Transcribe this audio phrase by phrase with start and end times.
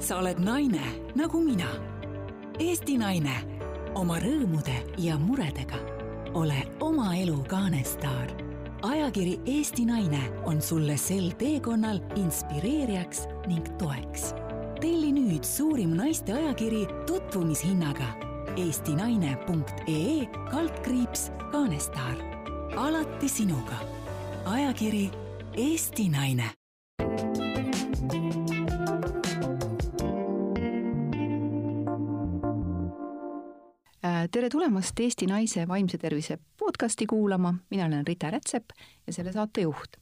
[0.00, 0.82] sa oled naine
[1.14, 1.68] nagu mina.
[2.60, 3.34] Eesti naine
[3.94, 5.78] oma rõõmude ja muredega.
[6.34, 8.30] ole oma elu kaanestaar.
[8.82, 14.34] ajakiri Eesti Naine on sulle sel teekonnal inspireerijaks ning toeks.
[14.80, 18.08] telli nüüd suurim naiste ajakiri tutvumishinnaga
[18.56, 22.16] eestinaine.ee kaldkriips kaanestaar.
[22.76, 23.76] alati sinuga.
[24.44, 25.10] ajakiri
[25.56, 26.50] Eesti Naine
[34.30, 38.72] tere tulemast Eesti Naise vaimse tervise podcasti kuulama, mina olen Rita Rätsep
[39.06, 39.96] ja selle saate juht.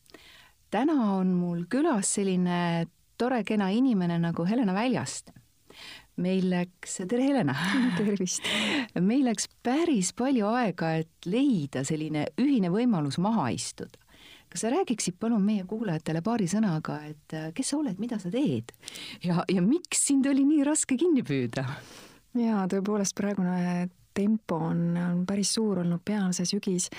[0.71, 2.87] täna on mul külas selline
[3.19, 5.33] tore kena inimene nagu Helena Väljaste.
[6.17, 7.55] meil läks, tere Helena!
[7.99, 8.45] tervist!
[9.01, 13.97] meil läks päris palju aega, et leida selline ühine võimalus maha istuda.
[14.49, 18.31] kas sa räägiksid palun meie kuulajatele paari sõnaga, et äh, kes sa oled, mida sa
[18.31, 18.77] teed
[19.25, 21.65] ja, ja miks sind oli nii raske kinni püüda?
[22.37, 23.89] jaa, tõepoolest praegune
[24.19, 26.91] tempo on, on päris suur olnud peal see sügis.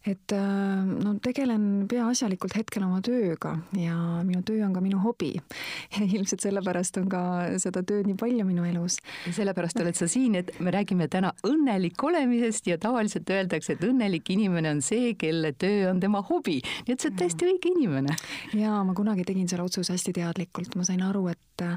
[0.00, 5.34] et äh, no tegelen peaasjalikult hetkel oma tööga ja minu töö on ka minu hobi.
[6.16, 7.20] ilmselt sellepärast on ka
[7.60, 8.96] seda tööd nii palju minu elus.
[9.26, 13.84] ja sellepärast oled sa siin, et me räägime täna õnnelik olemisest ja tavaliselt öeldakse, et
[13.84, 16.62] õnnelik inimene on see, kelle töö on tema hobi.
[16.86, 18.16] nii et sa oled täiesti õige inimene.
[18.56, 21.68] jaa, ma kunagi tegin selle otsuse hästi teadlikult, ma sain aru, et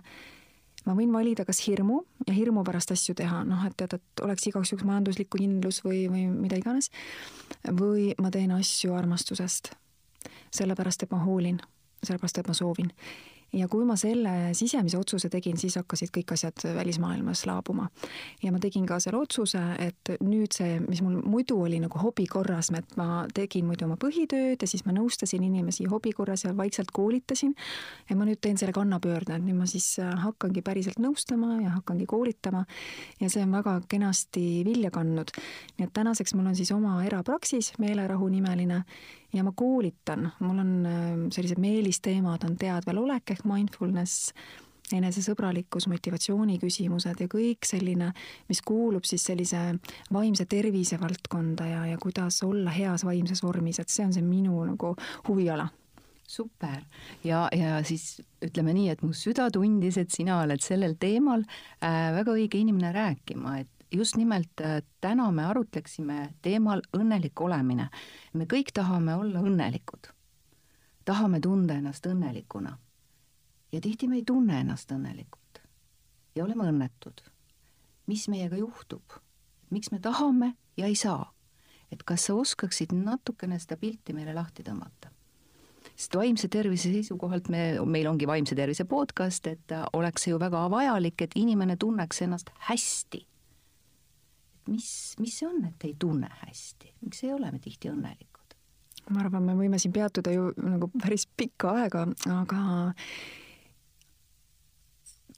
[0.86, 4.48] ma võin valida kas hirmu ja hirmu pärast asju teha, noh, et tead, et oleks
[4.50, 6.92] igaks juhuks majanduslikku kindlus või, või mida iganes,
[7.70, 9.74] või ma teen asju armastusest.
[10.54, 11.58] sellepärast, et ma hoolin,
[12.04, 12.92] sellepärast, et ma soovin
[13.54, 17.90] ja kui ma selle sisemise otsuse tegin, siis hakkasid kõik asjad välismaailmas laabuma.
[18.44, 22.26] ja ma tegin ka selle otsuse, et nüüd see, mis mul muidu oli nagu hobi
[22.28, 26.54] korras, et ma tegin muidu oma põhitööd ja siis ma nõustasin inimesi hobi korras ja
[26.58, 27.54] vaikselt koolitasin,
[28.10, 32.08] ja ma nüüd teen selle kannapöörde, et nüüd ma siis hakkangi päriselt nõustama ja hakkangi
[32.10, 32.66] koolitama
[33.22, 35.34] ja see on väga kenasti vilja kandnud.
[35.78, 38.84] nii et tänaseks mul on siis oma erapraksis, Meelerahu nimeline,
[39.34, 40.74] ja ma koolitan, mul on
[41.34, 44.32] sellised meelisteemad on teadvel olek ehk mindfulness,
[44.94, 48.12] enesesõbralikkus, motivatsiooni küsimused ja kõik selline,
[48.50, 49.62] mis kuulub siis sellise
[50.14, 54.60] vaimse tervise valdkonda ja, ja kuidas olla heas vaimses vormis, et see on see minu
[54.68, 54.94] nagu
[55.30, 55.70] huviala.
[56.34, 56.80] Super.
[57.24, 62.10] Ja, ja siis ütleme nii, et mu süda tundis, et sina oled sellel teemal äh,
[62.16, 67.90] väga õige inimene rääkima, et just nimelt äh, täna me arutleksime teemal õnnelik olemine.
[68.34, 70.10] me kõik tahame olla õnnelikud.
[71.06, 72.78] tahame tunda ennast õnnelikuna
[73.72, 75.62] ja tihti me ei tunne ennast õnnelikult
[76.36, 77.22] ja oleme õnnetud.
[78.08, 79.04] mis meiega juhtub?
[79.70, 81.34] miks me tahame ja ei saa?
[81.92, 85.12] et kas sa oskaksid natukene seda pilti meile lahti tõmmata?
[85.96, 91.22] sest vaimse tervise seisukohalt me, meil ongi vaimse tervise podcast, et oleks ju väga vajalik,
[91.22, 93.26] et inimene tunneks ennast hästi.
[94.68, 98.30] Mis, mis see on, et ei tunne hästi, miks ei ole me tihti õnnelikud?
[99.12, 102.60] ma arvan, me võime siin peatuda ju nagu päris pikka aega, aga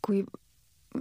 [0.05, 0.21] kui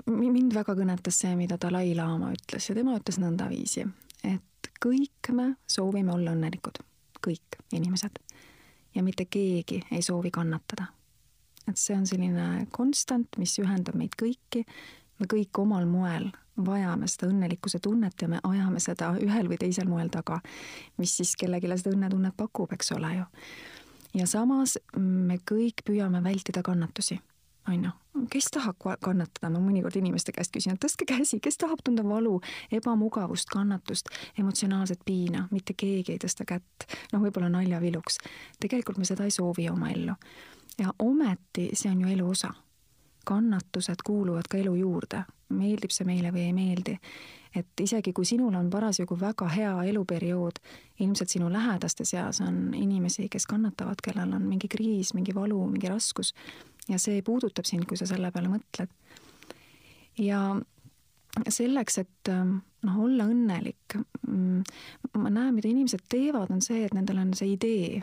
[0.09, 3.85] mind väga kõnetas see, mida Dalai-laama ütles ja tema ütles nõndaviisi,
[4.27, 6.81] et kõik me soovime olla õnnelikud,
[7.25, 8.21] kõik inimesed.
[8.95, 10.87] ja mitte keegi ei soovi kannatada.
[11.69, 14.65] et see on selline konstant, mis ühendab meid kõiki,
[15.19, 19.89] me kõik omal moel vajame seda õnnelikkuse tunnet ja me ajame seda ühel või teisel
[19.91, 20.41] moel taga,
[20.99, 23.29] mis siis kellelegi seda õnnetunnet pakub, eks ole ju.
[24.21, 27.21] ja samas me kõik püüame vältida kannatusi
[27.69, 27.91] on ju,
[28.31, 32.37] kes tahab kannatada, ma mõnikord inimeste käest küsin, et tõstke käsi, kes tahab tunda valu,
[32.73, 36.89] ebamugavust, kannatust, emotsionaalset piina, mitte keegi ei tõsta kätt.
[37.13, 38.19] noh, võib-olla naljaviluks.
[38.61, 40.15] tegelikult me seda ei soovi oma ellu.
[40.79, 42.53] ja ometi see on ju elu osa.
[43.25, 45.25] Kannatused kuuluvad ka elu juurde,
[45.55, 46.99] meeldib see meile või ei meeldi.
[47.55, 50.57] et isegi kui sinul on parasjagu väga hea eluperiood,
[51.01, 55.89] ilmselt sinu lähedaste seas on inimesi, kes kannatavad, kellel on mingi kriis, mingi valu, mingi
[55.89, 56.35] raskus
[56.89, 58.91] ja see puudutab sind, kui sa selle peale mõtled.
[60.19, 60.57] ja
[61.49, 63.97] selleks, et ähm, noh, olla õnnelik,
[64.27, 64.63] mm,
[65.21, 68.03] ma näen, mida inimesed teevad, on see, et nendel on see idee,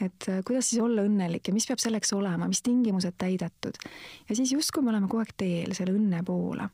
[0.00, 3.80] et äh, kuidas siis olla õnnelik ja mis peab selleks olema, mis tingimused täidetud.
[4.28, 6.68] ja siis justkui me oleme kogu aeg teel selle õnne poole.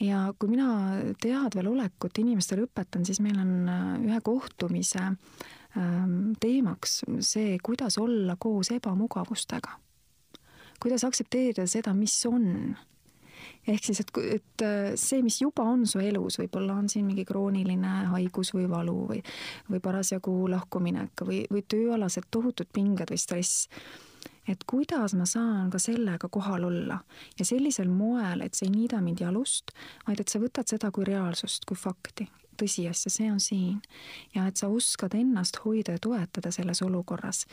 [0.00, 0.68] ja kui mina
[1.22, 8.36] teadvel olekut inimestele õpetan, siis meil on äh, ühe kohtumise ähm, teemaks see, kuidas olla
[8.38, 9.80] koos ebamugavustega
[10.82, 12.76] kuidas aktsepteerida seda, mis on.
[13.68, 17.24] Ehk siis, et, et äh, see, mis juba on su elus, võib-olla on siin mingi
[17.28, 19.22] krooniline haigus või valu või,
[19.70, 23.68] või parasjagu lahkuminek või, või tööalased tohutud pinged või stress.
[24.48, 27.00] et kuidas ma saan ka sellega kohal olla
[27.38, 29.74] ja sellisel moel, et see ei niida mind jalust,
[30.06, 33.82] vaid et sa võtad seda kui reaalsust, kui fakti, tõsiasja, see on siin.
[34.34, 37.46] ja et sa oskad ennast hoida ja toetada selles olukorras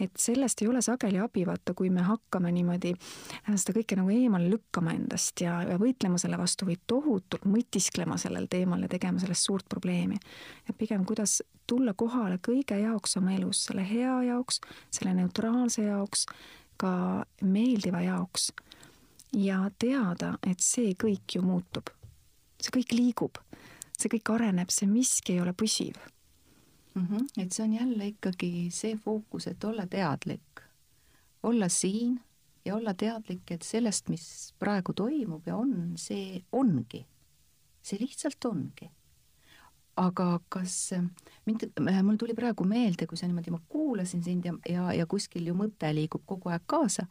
[0.00, 4.12] et sellest ei ole sageli abi, vaata, kui me hakkame niimoodi äh, seda kõike nagu
[4.12, 9.22] eemale lükkama endast ja, ja võitlema selle vastu või tohutult mõtisklema sellel teemal ja tegema
[9.22, 10.18] sellest suurt probleemi.
[10.68, 14.60] et pigem, kuidas tulla kohale kõige jaoks oma elus, selle hea jaoks,
[14.90, 16.26] selle neutraalse jaoks,
[16.76, 18.52] ka meeldiva jaoks.
[19.32, 21.90] ja teada, et see kõik ju muutub.
[22.60, 23.38] see kõik liigub,
[23.96, 25.96] see kõik areneb, see miski ei ole püsiv
[26.96, 27.06] mm.
[27.06, 27.42] -hmm.
[27.42, 30.60] et see on jälle ikkagi see fookus, et olla teadlik,
[31.42, 32.20] olla siin
[32.64, 37.06] ja olla teadlik, et sellest, mis praegu toimub ja on, see ongi,
[37.82, 38.90] see lihtsalt ongi.
[39.96, 40.90] aga kas
[41.46, 41.62] mind,
[42.02, 45.54] mul tuli praegu meelde, kui sa niimoodi, ma kuulasin sind ja, ja, ja kuskil ju
[45.56, 47.06] mõte liigub kogu aeg kaasa,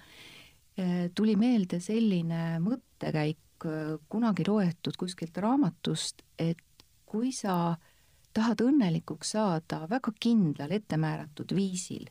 [1.18, 3.66] tuli meelde selline mõttekäik
[4.10, 6.62] kunagi loetud kuskilt raamatust, et
[7.10, 7.95] kui sa äh,
[8.36, 12.06] tahad õnnelikuks saada väga kindlal ettemääratud viisil,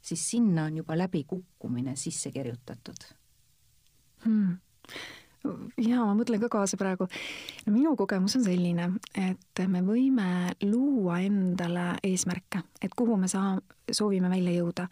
[0.00, 3.08] siis sinna on juba läbikukkumine sisse kirjutatud.
[4.24, 4.58] Hmm.
[5.80, 7.06] Ja ma mõtlen ka kaasa praegu.
[7.66, 13.60] no minu kogemus on selline, et me võime luua endale eesmärke, et kuhu me saa-,
[13.92, 14.88] soovime välja jõuda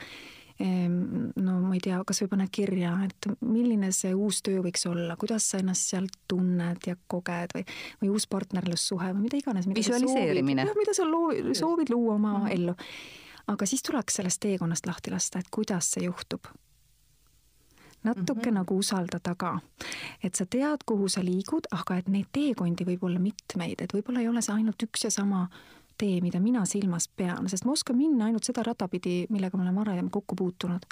[0.59, 5.15] no ma ei tea, kas või paned kirja, et milline see uus töö võiks olla,
[5.21, 7.67] kuidas sa ennast seal tunned ja koged või,
[8.03, 9.69] või uus partnerlussuhe või mida iganes.
[9.71, 10.67] visualiseerimine.
[10.79, 12.55] mida sa loo-, soovid luua oma mm -hmm.
[12.55, 12.75] ellu.
[13.47, 16.51] aga siis tuleks sellest teekonnast lahti lasta, et kuidas see juhtub
[18.05, 18.55] natuke mm -hmm.
[18.55, 19.61] nagu usaldada ka.
[20.23, 24.21] et sa tead, kuhu sa liigud, aga et neid teekondi võib olla mitmeid, et võib-olla
[24.21, 25.49] ei ole see ainult üks ja sama
[25.99, 29.67] tee, mida mina silmas pean, sest ma oskan minna ainult seda rada pidi, millega ma
[29.67, 30.87] olen varem kokku puutunud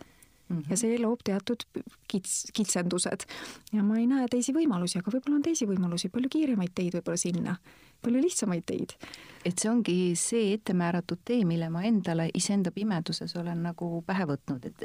[0.48, 0.58] mm.
[0.58, 0.70] -hmm.
[0.70, 1.64] ja see loob teatud
[2.12, 3.26] kits-, kitsendused
[3.72, 7.20] ja ma ei näe teisi võimalusi, aga võib-olla on teisi võimalusi, palju kiiremaid teid võib-olla
[7.20, 7.56] sinna,
[8.02, 8.96] palju lihtsamaid teid.
[9.44, 14.66] et see ongi see ettemääratud tee, mille ma endale iseenda pimeduses olen nagu pähe võtnud,
[14.66, 14.84] et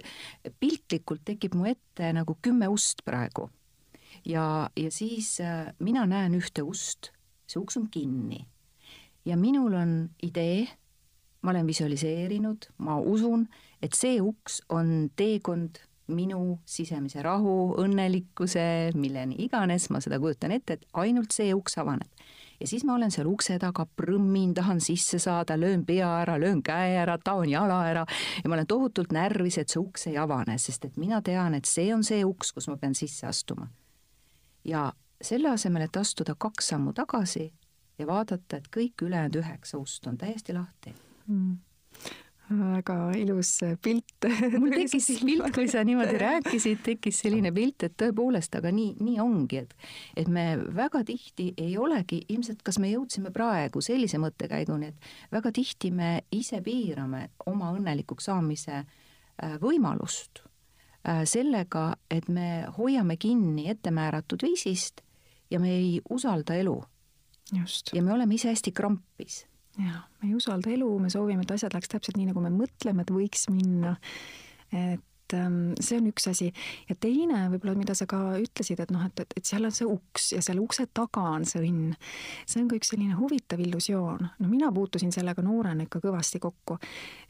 [0.60, 3.50] piltlikult tekib mu ette nagu kümme ust praegu.
[4.26, 7.12] ja, ja siis äh, mina näen ühte ust,
[7.48, 8.46] see uks on kinni
[9.26, 10.68] ja minul on idee,
[11.42, 13.48] ma olen visualiseerinud, ma usun,
[13.82, 15.82] et see uks on teekond
[16.12, 22.10] minu sisemise rahu, õnnelikkuse, milleni iganes, ma seda kujutan ette, et ainult see uks avaneb.
[22.62, 26.62] ja siis ma olen seal ukse taga, prõmmin, tahan sisse saada, löön pea ära, löön
[26.62, 28.06] käe ära, taon jala ära
[28.44, 31.66] ja ma olen tohutult närvis, et see uks ei avane, sest et mina tean, et
[31.66, 33.68] see on see uks, kus ma pean sisse astuma.
[34.64, 34.92] ja
[35.22, 37.52] selle asemel, et astuda kaks sammu tagasi,
[38.02, 40.94] ja vaadata, et kõik ülejäänud üheksa ust on täiesti lahti.
[41.28, 41.60] Mm.
[42.52, 44.26] Väga ilus pilt.
[44.60, 49.20] mul tekkis pilt, kui sa niimoodi rääkisid, tekkis selline pilt, et tõepoolest, aga nii, nii
[49.24, 49.76] ongi, et
[50.20, 50.46] et me
[50.76, 56.12] väga tihti ei olegi, ilmselt kas me jõudsime praegu sellise mõttekäiguni, et väga tihti me
[56.36, 65.06] ise piirame oma õnnelikuks saamise äh, võimalust äh, sellega, et me hoiame kinni ettemääratud viisist
[65.52, 66.82] ja me ei usalda elu
[67.52, 69.46] ja me oleme ise hästi krampis.
[69.78, 73.06] jah, me ei usalda elu, me soovime, et asjad läheks täpselt nii, nagu me mõtleme,
[73.06, 73.96] et võiks minna.
[74.72, 76.52] et et ähm, see on üks asi.
[76.90, 79.88] ja teine võib-olla, mida sa ka ütlesid, et noh, et, et, et seal on see
[79.88, 81.96] uks ja selle ukse taga on see õnn.
[82.46, 84.28] see on ka üks selline huvitav illusioon.
[84.40, 86.78] no mina puutusin sellega noorena ikka kõvasti kokku.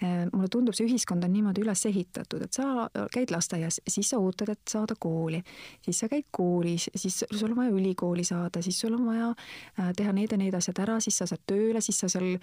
[0.02, 4.20] Äh, mulle tundub, see ühiskond on niimoodi üles ehitatud, et sa käid lasteaias, siis sa
[4.22, 5.42] ootad, et saada kooli,
[5.86, 9.92] siis sa käid koolis, siis sul on vaja ülikooli saada, siis sul on vaja äh,
[9.98, 12.38] teha need ja need asjad ära, siis sa saad tööle, siis sa seal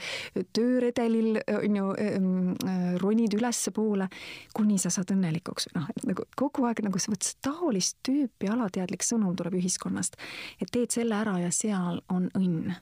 [0.54, 4.08] tööredelil on ju äh, ronid ülespoole,
[4.54, 8.50] kuni sa saad õnnelikuks mõttelikuks, noh, et nagu kogu aeg nagu sa võtad taolist tüüpi
[8.50, 10.16] alateadlik sõnum tuleb ühiskonnast,
[10.60, 12.74] et teed selle ära ja seal on õnn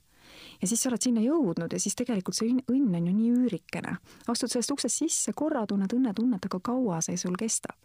[0.61, 3.97] ja siis sa oled sinna jõudnud ja siis tegelikult see õnn on ju nii üürikene.
[4.29, 7.77] astud sellest uksest sisse, korra tunned õnnetunnet, aga kaua see sul kestab?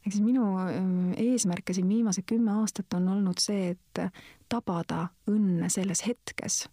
[0.00, 4.04] ehk siis minu ähm, eesmärke siin viimased kümme aastat on olnud see, et
[4.48, 6.68] tabada õnne selles hetkes.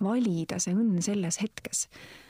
[0.00, 2.27] valida see õnn selles hetkes Äh,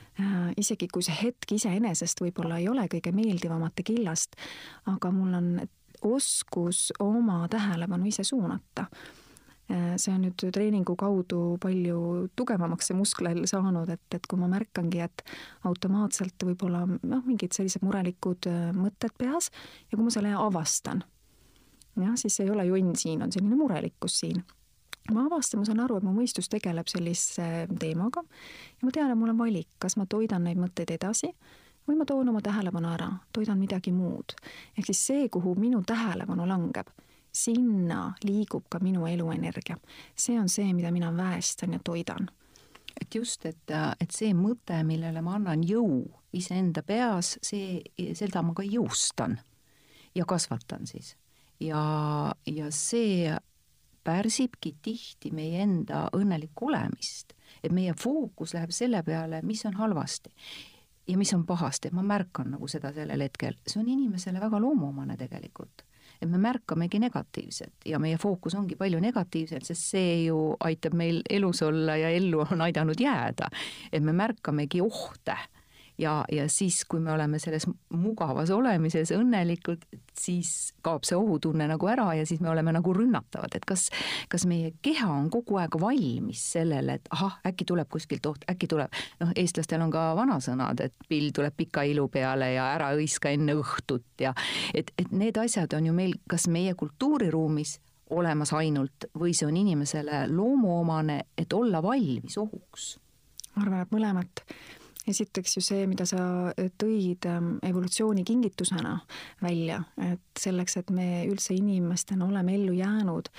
[0.57, 4.35] isegi kui see hetk iseenesest võib-olla ei ole kõige meeldivamate killast,
[4.91, 5.49] aga mul on
[6.01, 8.85] oskus oma tähelepanu ise suunata.
[9.71, 14.49] Äh, see on nüüd treeningu kaudu palju tugevamaks see muskel saanud, et, et kui ma
[14.49, 15.23] märkangi, et
[15.69, 19.51] automaatselt võib-olla noh, mingid sellised murelikud äh, mõtted peas
[19.91, 21.03] ja kui ma selle avastan,
[22.01, 24.41] jah, siis ei ole jonn siin, on selline murelikkus siin
[25.13, 29.19] ma avastan, ma saan aru, et mu mõistus tegeleb sellise teemaga ja ma tean, et
[29.19, 31.31] mul on valik, kas ma toidan neid mõtteid edasi
[31.87, 34.35] või ma toon oma tähelepanu ära, toidan midagi muud.
[34.77, 36.89] ehk siis see, kuhu minu tähelepanu langeb,
[37.31, 39.77] sinna liigub ka minu eluenergia.
[40.15, 42.29] see on see, mida mina väestan ja toidan
[43.01, 46.03] et just, et, et see mõte, millele ma annan jõu
[46.35, 47.81] iseenda peas, see,
[48.17, 49.37] seda ma ka jõustan
[50.15, 51.15] ja kasvatan siis.
[51.59, 51.81] ja,
[52.45, 53.31] ja see
[54.09, 60.33] pärsibki tihti meie enda õnnelikku olemist, et meie fookus läheb selle peale, mis on halvasti
[61.09, 65.17] ja mis on pahasti, ma märkan nagu seda sellel hetkel, see on inimesele väga loomuomane
[65.17, 65.85] tegelikult.
[66.19, 71.21] Et me märkamegi negatiivset ja meie fookus ongi palju negatiivset, sest see ju aitab meil
[71.29, 73.47] elus olla ja ellu on aidanud jääda.
[73.91, 75.37] et me märkamegi ohte
[75.99, 79.83] ja, ja siis, kui me oleme selles mugavas olemises õnnelikud,
[80.19, 83.89] siis kaob see ohutunne nagu ära ja siis me oleme nagu rünnatavad, et kas,
[84.31, 88.69] kas meie keha on kogu aeg valmis sellele, et ahah, äkki tuleb kuskilt oht, äkki
[88.71, 93.33] tuleb, noh, eestlastel on ka vanasõnad, et pill tuleb pika ilu peale ja ära hõiska
[93.35, 94.33] enne õhtut ja
[94.73, 97.79] et, et need asjad on ju meil, kas meie kultuuriruumis
[98.15, 102.95] olemas ainult või see on inimesele loomuomane, et olla valmis ohuks?
[103.55, 104.43] ma arvan, et mõlemat
[105.09, 106.19] esiteks ju see, mida sa
[106.81, 108.97] tõid ähm, evolutsiooni kingitusena
[109.41, 113.31] välja, et selleks, et me üldse inimestena oleme ellu jäänud,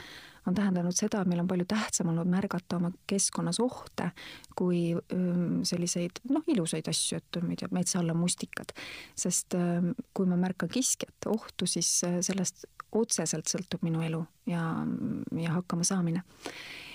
[0.48, 4.10] on tähendanud seda, et meil on palju tähtsam olnud märgata oma keskkonnas ohte
[4.58, 8.74] kui ähm, selliseid noh, ilusaid asju, et ma ei tea, metsa all on mustikad.
[9.18, 14.62] sest ähm, kui ma märkan kiskjat ohtu, siis äh, sellest otseselt sõltub minu elu ja,
[15.38, 16.24] ja hakkamasaamine.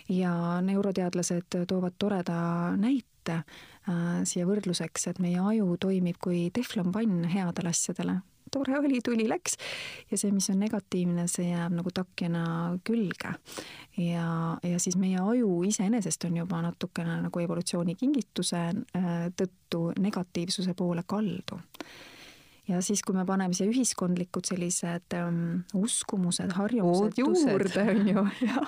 [0.10, 2.38] Ja neuroteadlased toovad toreda
[2.78, 3.42] näite,
[3.90, 8.22] äh, siia võrdluseks, et meie aju toimib kui teflonpann headele asjadele.
[8.52, 9.58] tore oli, tuli, läks
[10.12, 13.34] ja see, mis on negatiivne, see jääb nagu takjana külge.
[13.98, 18.62] ja, ja siis meie aju iseenesest on juba natukene nagu evolutsiooni kingituse
[18.96, 21.60] äh, tõttu negatiivsuse poole kaldu
[22.68, 25.42] ja siis, kui me paneme siia ühiskondlikud sellised um,
[25.78, 28.64] uskumused, harjumused juurde, on ju, ja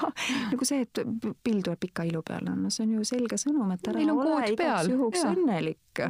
[0.52, 1.02] nagu see, et
[1.44, 4.92] pill tuleb pika ilu peale, no see on ju selge sõnum, et ära ole igaks
[4.92, 6.04] juhuks õnnelik,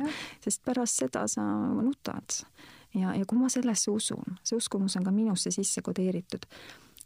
[0.43, 1.45] sest pärast seda sa
[1.77, 2.41] nutad.
[2.97, 6.47] ja, ja kui ma sellesse usun, see uskumus on ka minusse sisse kodeeritud,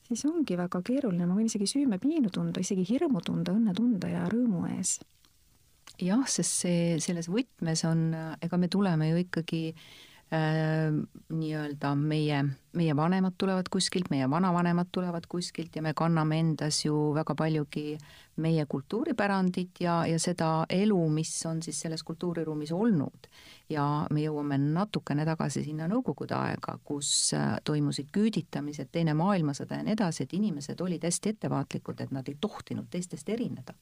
[0.08, 4.26] siis ongi väga keeruline, ma võin isegi süümepiinu tunda, isegi hirmu tunda, õnne tunda ja
[4.32, 4.98] rõõmu ees.
[6.02, 8.08] Jah, sest see, selles võtmes on,
[8.42, 9.60] ega me tuleme ju ikkagi
[10.32, 12.38] nii-öelda meie,
[12.74, 17.98] meie vanemad tulevad kuskilt, meie vanavanemad tulevad kuskilt ja me kanname endas ju väga paljugi
[18.40, 23.28] meie kultuuripärandit ja, ja seda elu, mis on siis selles kultuuriruumis olnud.
[23.70, 29.84] ja me jõuame natukene tagasi sinna Nõukogude aega, kus äh, toimusid küüditamised, Teine maailmasõda ja
[29.84, 33.76] nii edasi, et inimesed olid hästi ettevaatlikud, et nad ei tohtinud teistest erineda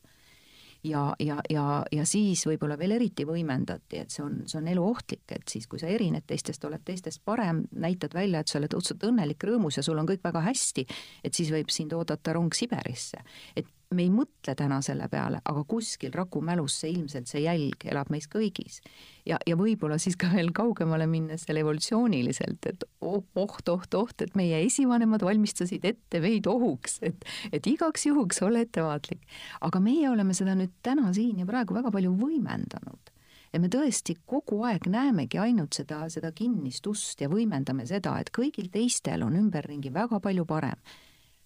[0.84, 5.26] ja, ja, ja, ja siis võib-olla veel eriti võimendati, et see on, see on eluohtlik,
[5.36, 9.04] et siis, kui sa erined teistest, oled teistest parem, näitad välja, et sa oled õudselt
[9.10, 10.86] õnnelik, rõõmus ja sul on kõik väga hästi,
[11.24, 13.24] et siis võib sind oodata rong Siberisse.
[13.56, 17.86] et me ei mõtle täna selle peale, aga kuskil Raku mälus see ilmselt, see jälg
[17.90, 18.80] elab meis kõigis.
[19.26, 24.22] ja, ja võib-olla siis ka veel kaugemale minnes seal evolutsiooniliselt, et oh, oht, oht, oht,
[24.22, 29.26] et meie esivanemad valmistasid ette meid ohuks, et, et igaks juhuks ole ettevaatlik.
[29.62, 33.14] aga meie oleme seda nüüd täna siin ja praegu väga palju võimendanud
[33.54, 38.30] ja me tõesti kogu aeg näemegi ainult seda, seda kinnist ust ja võimendame seda, et
[38.36, 40.78] kõigil teistel on ümberringi väga palju parem.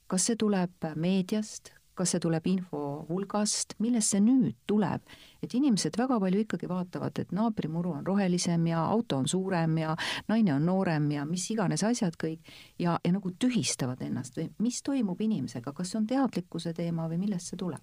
[0.08, 5.04] kas see tuleb meediast, kas see tuleb info hulgast, millest see nüüd tuleb,
[5.44, 9.96] et inimesed väga palju ikkagi vaatavad, et naabrimuru on rohelisem ja auto on suurem ja
[10.32, 14.82] naine on noorem ja mis iganes asjad kõik ja, ja nagu tühistavad ennast või mis
[14.86, 17.82] toimub inimesega, kas see on teadlikkuse teema või millest see tuleb?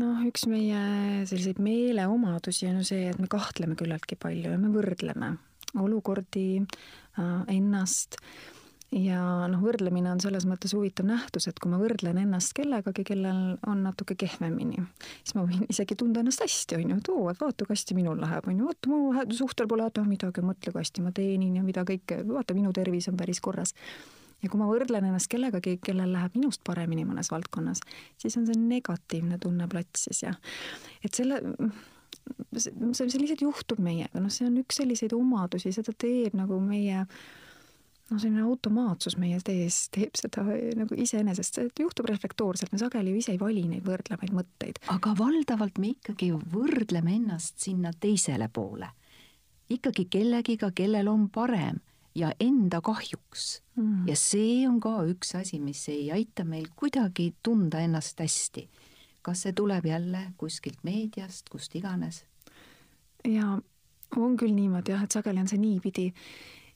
[0.00, 0.82] noh, üks meie
[1.28, 5.34] selliseid meeleomadusi on ju see, et me kahtleme küllaltki palju ja me võrdleme
[5.78, 8.18] olukordi äh,, ennast
[8.92, 13.56] ja noh, võrdlemine on selles mõttes huvitav nähtus, et kui ma võrdlen ennast kellegagi, kellel
[13.68, 14.82] on natuke kehvemini,
[15.22, 17.96] siis ma võin isegi tunda ennast hästi, on ju, et oo, et vaata, kui hästi
[17.96, 21.56] minul läheb, on ju, vaata, mu suhtel pole häda midagi, mõtle, kui hästi ma teenin
[21.58, 23.72] ja mida kõike, vaata, minu tervis on päris korras.
[24.42, 27.80] ja kui ma võrdlen ennast kellegagi, kellel läheb minust paremini mõnes valdkonnas,
[28.18, 30.34] siis on see negatiivne tunne platsis ja
[31.04, 31.38] et selle
[32.58, 37.06] see, see lihtsalt juhtub meiega, noh, see on üks selliseid omadusi, seda teeb nagu meie
[38.12, 40.44] noh, selline automaatsus meie tees teeb seda
[40.78, 44.82] nagu iseenesest, see juhtub reflektoorselt, me sageli ju ise ei vali neid võrdlevaid mõtteid.
[44.92, 48.90] aga valdavalt me ikkagi võrdleme ennast sinna teisele poole.
[49.72, 51.80] ikkagi kellegiga, kellel on parem
[52.14, 54.06] ja enda kahjuks mm..
[54.08, 58.68] ja see on ka üks asi, mis ei aita meil kuidagi tunda ennast hästi.
[59.22, 62.24] kas see tuleb jälle kuskilt meediast, kust iganes?
[63.24, 63.58] ja
[64.16, 66.10] on küll niimoodi jah, et sageli on see niipidi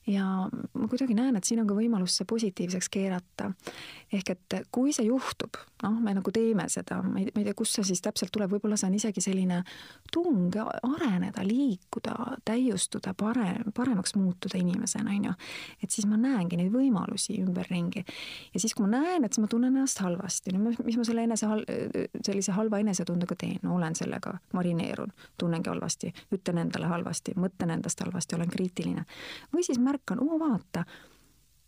[0.07, 0.25] ja
[0.73, 3.51] ma kuidagi näen, et siin on ka võimalus see positiivseks keerata.
[4.13, 7.55] Ehk et kui see juhtub, noh, me nagu teeme seda, ma ei, ma ei tea,
[7.57, 9.57] kust see siis täpselt tuleb, võib-olla see on isegi selline
[10.13, 10.55] tung
[10.87, 12.15] areneda, liikuda,
[12.47, 15.33] täiustuda, parem, paremaks muutuda inimesena, on ju.
[15.83, 18.05] et siis ma näengi neid võimalusi ümberringi.
[18.53, 21.27] ja siis, kui ma näen, et siis ma tunnen ennast halvasti, no mis ma selle
[21.27, 21.51] enese,
[22.23, 27.99] sellise halva enesetundega teen, no olen sellega, marineerun, tunnengi halvasti, ütlen endale halvasti, mõtlen endast
[28.05, 29.05] halvasti, olen kriitiline.
[29.53, 30.85] või siis märkan, oo vaata,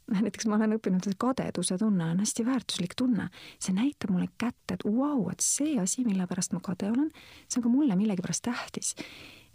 [0.10, 3.30] näiteks ma olen õppinud, et kadeduse tunne on hästi väärtuslik tunne.
[3.60, 7.12] see näitab mulle kätte, et vau, et see asi, mille pärast ma kade olen,
[7.48, 8.96] see on ka mulle millegipärast tähtis.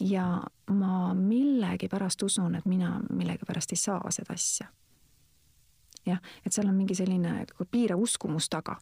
[0.00, 4.66] ja ma millegipärast usun, et mina millegipärast ei saa seda asja
[6.06, 8.76] jah, et seal on mingi selline piirav uskumus taga.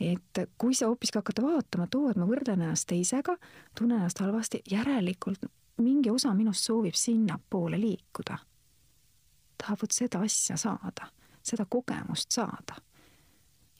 [0.00, 3.36] et kui sa hoopiski hakata vaatama, et oo, et ma võrdlen ennast teisega,
[3.78, 5.44] tunnen ennast halvasti, järelikult
[5.82, 8.38] mingi osa minust soovib sinnapoole liikuda
[9.62, 11.10] tahab vot seda asja saada,
[11.42, 12.80] seda kogemust saada.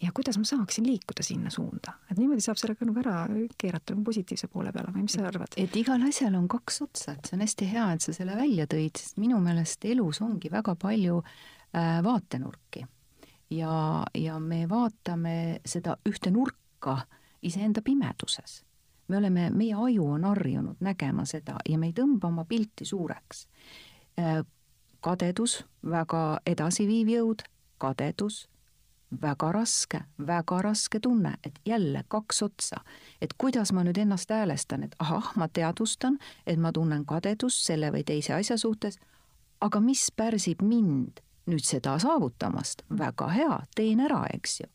[0.02, 3.20] ja kuidas ma saaksin liikuda sinna suunda, et niimoodi saab selle ka nagu ära
[3.58, 5.54] keerata positiivse poole peale või mis sa arvad?
[5.56, 8.66] et igal asjal on kaks otsa, et see on hästi hea, et sa selle välja
[8.66, 12.84] tõid, sest minu meelest elus ongi väga palju äh, vaatenurki
[13.54, 13.76] ja,
[14.14, 16.98] ja me vaatame seda ühte nurka
[17.42, 18.62] iseenda pimeduses
[19.12, 23.46] me oleme, meie aju on harjunud nägema seda ja me ei tõmba oma pilti suureks.
[25.02, 27.42] Kadedus, väga edasiviiv jõud,
[27.82, 28.46] kadedus,
[29.22, 32.80] väga raske, väga raske tunne, et jälle kaks otsa.
[33.20, 37.90] et kuidas ma nüüd ennast häälestan, et ahah, ma teadvustan, et ma tunnen kadedust selle
[37.92, 38.98] või teise asja suhtes,
[39.60, 44.66] aga mis pärsib mind nüüd seda saavutamast, väga hea, teen ära, eks ju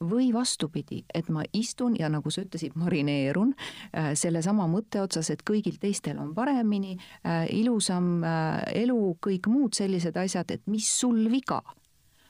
[0.00, 5.42] või vastupidi, et ma istun ja nagu sa ütlesid, marineerun äh, sellesama mõtte otsas, et
[5.46, 11.26] kõigil teistel on paremini äh,, ilusam äh, elu, kõik muud sellised asjad, et mis sul
[11.30, 11.62] viga.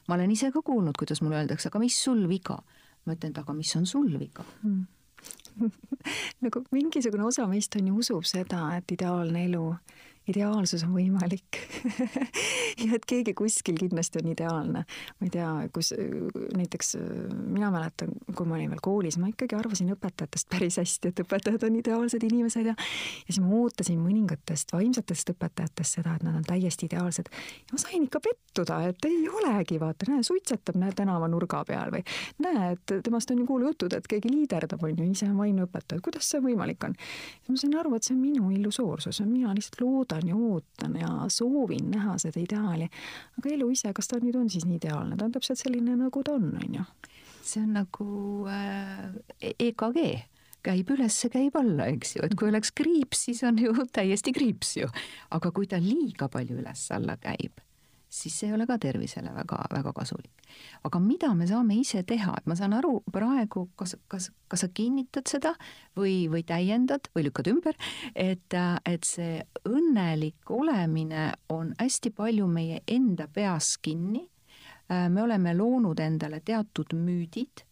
[0.08, 2.60] ma olen ise ka kuulnud, kuidas mulle öeldakse, aga mis sul viga?
[3.04, 4.86] ma ütlen, et aga mis on sul viga hmm.
[6.44, 9.64] nagu mingisugune osa meist on ju usub seda, et ideaalne elu
[10.32, 11.60] ideaalsus on võimalik
[12.84, 14.84] ja et keegi kuskil kindlasti on ideaalne.
[14.84, 15.92] ma ei tea, kus
[16.56, 16.96] näiteks
[17.48, 21.68] mina mäletan, kui ma olin veel koolis, ma ikkagi arvasin õpetajatest päris hästi, et õpetajad
[21.68, 22.76] on ideaalsed inimesed ja
[23.28, 27.28] ja siis ma ootasin mõningatest vaimsetest õpetajatest seda, et nad on täiesti ideaalsed.
[27.28, 32.04] ja ma sain ikka pettuda, et ei olegi, vaata, näe, suitsetab, näe, tänavanurga peal või
[32.44, 36.02] näe, et temast on ju kuulujutud, et keegi liiderdab, on ju, ise on vaimne õpetaja,
[36.04, 36.96] kuidas see võimalik on?
[36.98, 40.96] siis ma sain aru, et see on minu illusoorsus, mina lihtsalt loodan, loodan ja ootan
[40.96, 42.88] ja soovin näha seda ideaali.
[43.38, 46.22] aga elu ise, kas ta nüüd on siis nii ideaalne, ta on täpselt selline, nagu
[46.24, 46.84] ta on, on ju.
[47.42, 48.08] see on nagu
[48.50, 50.02] äh, EKG
[50.62, 54.76] käib üles, käib alla, eks ju, et kui oleks kriips, siis on ju täiesti kriips
[54.76, 54.90] ju.
[55.30, 57.62] aga kui ta liiga palju üles-alla käib,
[58.08, 60.32] siis see ei ole ka tervisele väga-väga kasulik.
[60.84, 64.68] aga mida me saame ise teha, et ma saan aru praegu, kas, kas, kas sa
[64.68, 65.54] kinnitad seda
[65.96, 67.76] või, või täiendad või lükkad ümber,
[68.14, 74.28] et, et see õnnelik olemine on hästi palju meie enda peas kinni.
[74.88, 77.68] me oleme loonud endale teatud müüdid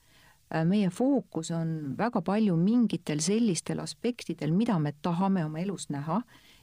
[0.64, 6.20] meie fookus on väga palju mingitel sellistel aspektidel, mida me tahame oma elus näha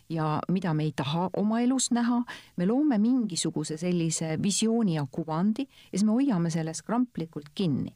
[0.10, 2.24] ja mida me ei taha oma elus näha,
[2.58, 7.96] me loome mingisuguse sellise visiooni ja kuvandi ja siis me hoiame selles kramplikult kinni.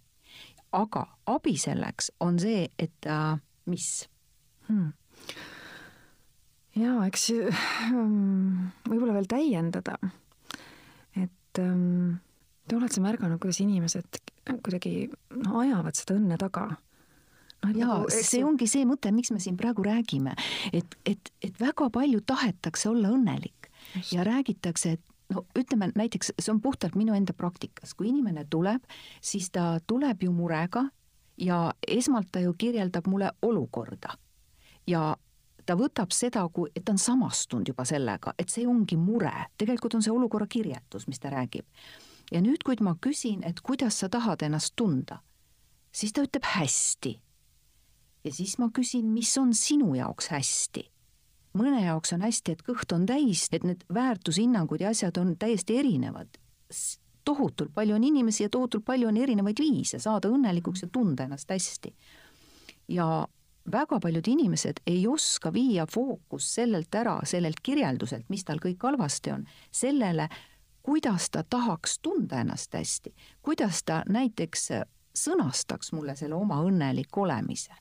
[0.71, 4.09] aga abi selleks on see, et äh, mis
[4.67, 4.91] hmm.?
[6.75, 9.95] jaa, eks ähm, võib-olla veel täiendada,
[11.15, 12.19] et ähm,
[12.67, 14.19] te olete märganud, kuidas inimesed
[14.63, 16.69] kuidagi no, ajavad seda õnne taga
[17.75, 20.35] jaa nagu,, see ongi see mõte, miks me siin praegu räägime,
[20.73, 24.13] et, et, et väga palju tahetakse olla õnnelik Just.
[24.13, 25.01] ja räägitakse, et
[25.33, 28.83] no ütleme näiteks, see on puhtalt minu enda praktikas, kui inimene tuleb,
[29.21, 30.87] siis ta tuleb ju murega
[31.37, 34.15] ja esmalt ta ju kirjeldab mulle olukorda.
[34.87, 35.15] Ja
[35.65, 39.97] ta võtab seda, kui, et ta on samastunud juba sellega, et see ongi mure, tegelikult
[39.97, 41.65] on see olukorra kirjeldus, mis ta räägib.
[42.31, 45.21] ja nüüd, kui ma küsin, et kuidas sa tahad ennast tunda,
[45.91, 47.13] siis ta ütleb hästi
[48.27, 50.87] ja siis ma küsin, mis on sinu jaoks hästi.
[51.57, 55.79] mõne jaoks on hästi, et kõht on täis, et need väärtushinnangud ja asjad on täiesti
[55.79, 56.37] erinevad.
[57.23, 61.49] tohutult palju on inimesi ja tohutult palju on erinevaid viise saada õnnelikuks ja tunda ennast
[61.49, 61.95] hästi.
[62.87, 63.27] ja
[63.71, 69.31] väga paljud inimesed ei oska viia fookust sellelt ära, sellelt kirjelduselt, mis tal kõik halvasti
[69.31, 70.29] on, sellele,
[70.83, 74.69] kuidas ta tahaks tunda ennast hästi, kuidas ta näiteks
[75.15, 77.73] sõnastaks mulle selle oma õnnelik olemise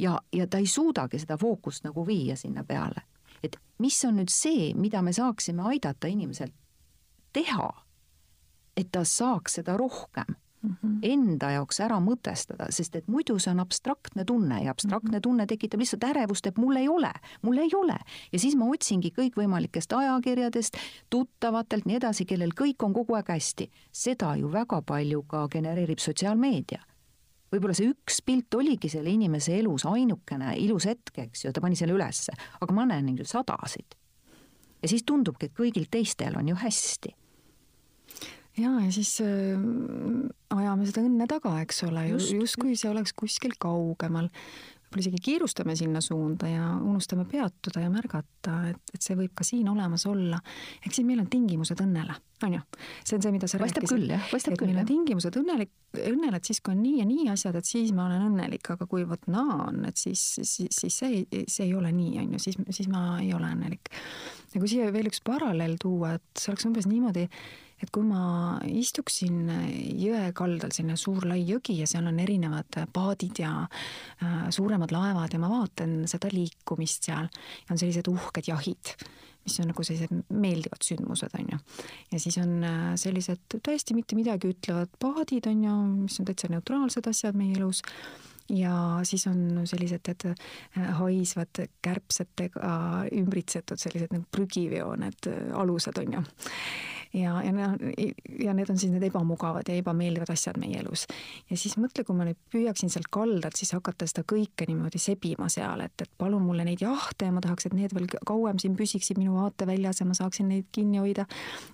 [0.00, 3.02] ja, ja ta ei suudagi seda fookust nagu viia sinna peale.
[3.42, 6.50] et mis on nüüd see, mida me saaksime aidata inimesel
[7.32, 7.70] teha,
[8.76, 10.98] et ta saaks seda rohkem mm -hmm.
[11.02, 15.22] enda jaoks ära mõtestada, sest et muidu see on abstraktne tunne ja abstraktne mhm.
[15.22, 17.96] tunne tekitab lihtsalt ärevust, et mul ei ole, mul ei ole.
[18.32, 20.76] ja siis ma otsingi kõikvõimalikest ajakirjadest,
[21.10, 23.70] tuttavatelt, nii edasi, kellel kõik on kogu aeg hästi.
[23.92, 26.89] seda ju väga palju ka genereerib sotsiaalmeedia
[27.50, 31.78] võib-olla see üks pilt oligi selle inimese elus ainukene ilus hetk, eks ju, ta pani
[31.78, 33.96] selle ülesse, aga ma näen neid ju sadasid.
[34.80, 37.14] ja siis tundubki, et kõigil teistel on ju hästi
[38.58, 39.60] ja, ja siis äh,
[40.56, 44.30] ajame seda õnne taga, eks ole, justkui see oleks kuskil kaugemal.
[44.90, 49.44] Võib-olla isegi kiirustame sinna suunda ja unustame peatuda ja märgata, et, et see võib ka
[49.46, 50.40] siin olemas olla.
[50.82, 52.62] ehk siis meil on tingimused õnnele, on ju.
[53.04, 53.94] see on see, mida sa paistab rääkisid.
[53.94, 54.72] küll, jah, paistab küll.
[54.72, 57.94] meil on tingimused õnnelik, õnnele, et siis, kui on nii ja nii asjad, et siis
[57.94, 61.74] ma olen õnnelik, aga kui vot naa on, et siis, siis, siis see, see ei
[61.78, 63.94] ole nii, on ju, siis, siis ma ei ole õnnelik.
[64.50, 67.28] ja kui siia veel üks paralleel tuua, et see oleks umbes niimoodi,
[67.80, 69.48] et kui ma istuksin
[69.98, 75.32] jõe kaldal, selline suur lai jõgi ja seal on erinevad paadid ja äh, suuremad laevad
[75.32, 78.94] ja ma vaatan seda liikumist seal ja on sellised uhked jahid,
[79.44, 81.60] mis on nagu sellised meeldivad sündmused, on ju.
[82.12, 86.52] ja siis on äh, sellised täiesti mitte midagi ütlevad paadid, on ju, mis on täitsa
[86.52, 87.84] neutraalsed asjad meie elus
[88.50, 88.74] ja
[89.08, 92.76] siis on sellised, äh, haisvad kärbsetega
[93.16, 96.24] ümbritsetud sellised nagu prügiveo need alused on ju
[97.14, 97.52] ja, ja,
[98.38, 101.06] ja need on siis need ebamugavad ja ebameeldivad asjad meie elus.
[101.50, 105.48] ja siis mõtle, kui ma nüüd püüaksin sealt kaldalt siis hakata seda kõike niimoodi sebima
[105.50, 108.76] seal, et, et palun mulle neid jahte ja ma tahaks, et need veel kauem siin
[108.78, 111.26] püsiksid minu vaateväljas ja ma saaksin neid kinni hoida.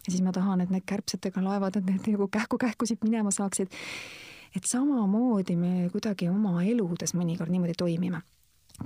[0.06, 3.68] ja siis ma tahan, et need kärbsetega laevad, et need nagu kähku-kähku siit minema saaksid.
[4.56, 8.22] et samamoodi me kuidagi oma eludes mõnikord niimoodi toimime.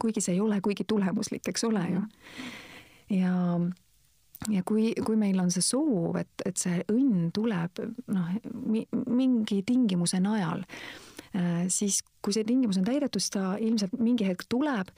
[0.00, 2.02] kuigi see ei ole kuigi tulemuslik, eks ole ju.
[3.20, 3.60] ja
[4.48, 7.82] ja kui, kui meil on see soov, et, et see õnn tuleb
[8.14, 8.32] noh,
[9.10, 10.64] mingi tingimuse najal,
[11.36, 14.92] äh, siis kui see tingimus on täidetud, siis ta ilmselt mingi hetk tuleb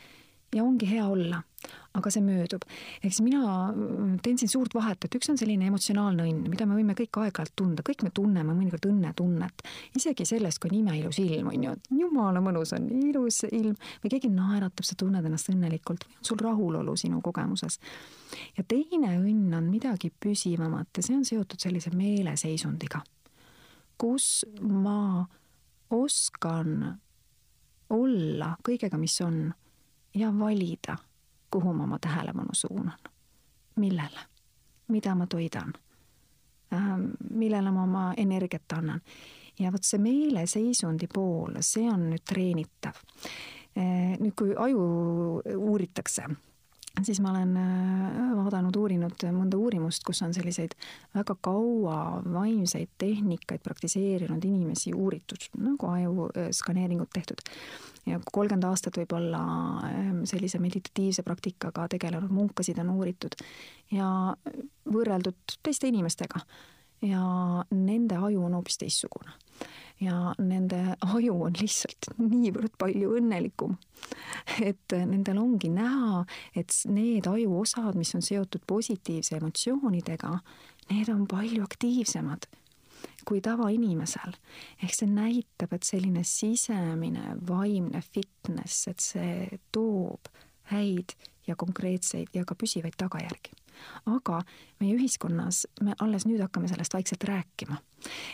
[0.55, 1.41] ja ongi hea olla,
[1.97, 2.65] aga see möödub.
[3.03, 6.67] ehk siis mina mm, teen siin suurt vahet, et üks on selline emotsionaalne õnn, mida
[6.69, 9.65] me võime kõik aeg-ajalt tunda, kõik me tunneme mõnikord õnnetunnet,
[9.99, 13.77] isegi sellest, kui on imeilus ilm, on ju, et jumala mõnus on, ilus ilm.
[14.03, 16.07] Või keegi naeratab, sa tunned ennast õnnelikult.
[16.09, 17.79] Või on sul rahulolu sinu kogemuses.
[18.57, 23.03] ja teine õnn on midagi püsivamat ja see on seotud sellise meeleseisundiga,
[24.01, 25.27] kus ma
[25.93, 26.99] oskan
[27.93, 29.53] olla kõigega, mis on
[30.15, 30.97] ja valida,
[31.51, 32.99] kuhu ma oma tähelepanu suunan.
[33.77, 34.21] millele,
[34.89, 35.73] mida ma toidan,
[36.73, 39.01] ähm, millele ma oma energiat annan.
[39.59, 42.97] ja vot see meeleseisundi pool, see on nüüd treenitav.
[43.77, 46.25] Äh, nüüd, kui aju uuritakse
[47.01, 50.75] siis ma olen äh, vaadanud, uurinud mõnda uurimust, kus on selliseid
[51.15, 56.51] väga kaua vaimseid tehnikaid praktiseerinud inimesi uuritud, nagu aju äh,
[57.15, 57.41] tehtud.
[58.07, 59.41] ja kolmkümmend aastat võib-olla
[59.87, 63.37] ähm, sellise meditatiivse praktikaga tegelenud munkasid on uuritud
[63.93, 64.35] ja
[64.91, 66.41] võrreldud teiste inimestega
[67.07, 67.23] ja
[67.71, 69.39] nende aju on hoopis teistsugune
[70.03, 73.77] ja nende aju on lihtsalt niivõrd palju õnnelikum.
[74.65, 76.25] et nendel ongi näha,
[76.59, 80.33] et need ajuosad, mis on seotud positiivse emotsioonidega,
[80.91, 82.49] need on palju aktiivsemad
[83.27, 84.35] kui tavainimesel.
[84.83, 90.31] ehk see näitab, et selline sisemine vaimne fitness, et see toob
[90.73, 91.15] häid
[91.47, 93.62] ja konkreetseid ja ka püsivaid tagajärgi
[94.07, 94.43] aga
[94.81, 97.79] meie ühiskonnas me alles nüüd hakkame sellest vaikselt rääkima.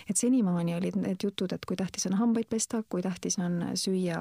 [0.08, 4.20] et senimaani olid need jutud, et kui tähtis on hambaid pesta, kui tähtis on süüa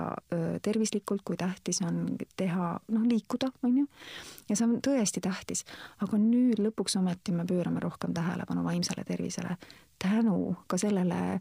[0.62, 3.88] tervislikult, kui tähtis on teha, noh, liikuda, on ju.
[4.50, 5.64] ja see on tõesti tähtis,
[6.04, 9.56] aga nüüd lõpuks ometi me pöörame rohkem tähelepanu vaimsele tervisele
[10.04, 11.40] tänu ka sellele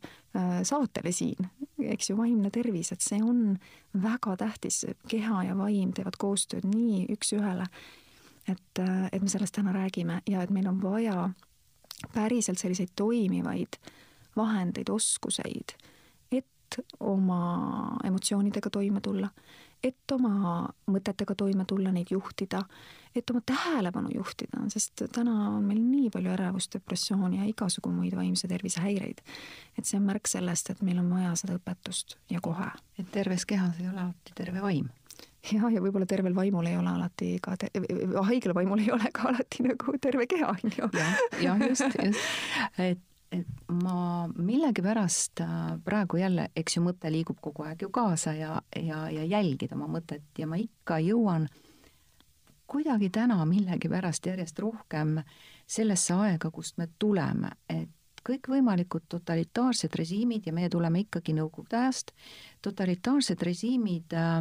[0.63, 3.59] saatele siin, eks ju, vaimne tervis, et see on
[4.03, 7.69] väga tähtis, keha ja vaim teevad koostööd nii üks-ühele
[8.49, 8.83] et,
[9.13, 11.31] et me sellest täna räägime ja et meil on vaja
[12.15, 13.79] päriselt selliseid toimivaid
[14.37, 15.77] vahendeid, oskuseid,
[16.33, 19.31] et oma emotsioonidega toime tulla,
[19.85, 22.63] et oma mõtetega toime tulla, neid juhtida,
[23.17, 28.17] et oma tähelepanu juhtida, sest täna on meil nii palju ärevust, depressiooni ja igasugu muid
[28.17, 29.23] vaimse tervise häireid.
[29.79, 32.71] et see on märk sellest, et meil on vaja seda õpetust ja kohe.
[32.99, 34.93] et terves kehas ei ole alati terve vaim
[35.53, 37.57] ja, ja võib-olla tervel vaimul ei ole alati ka,
[38.29, 40.89] haigel vaimul ei ole ka alati nagu terve keha, on ju.
[40.97, 42.33] jah, jah, just, just,
[42.79, 43.05] et
[43.35, 43.47] et
[43.83, 45.49] ma millegipärast äh,
[45.85, 49.89] praegu jälle, eks ju, mõte liigub kogu aeg ju kaasa ja, ja, ja jälgida oma
[49.99, 51.49] mõtet ja ma ikka jõuan
[52.71, 55.19] kuidagi täna millegipärast järjest rohkem
[55.67, 57.91] sellesse aega, kust me tuleme, et
[58.27, 62.11] kõikvõimalikud totalitaarsed režiimid ja meie tuleme ikkagi Nõukogude ajast,
[62.63, 64.41] totalitaarsed režiimid äh,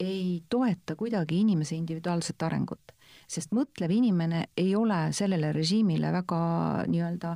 [0.00, 2.94] ei toeta kuidagi inimese individuaalset arengut
[3.30, 6.40] sest mõtlev inimene ei ole sellele režiimile väga
[6.90, 7.34] nii-öelda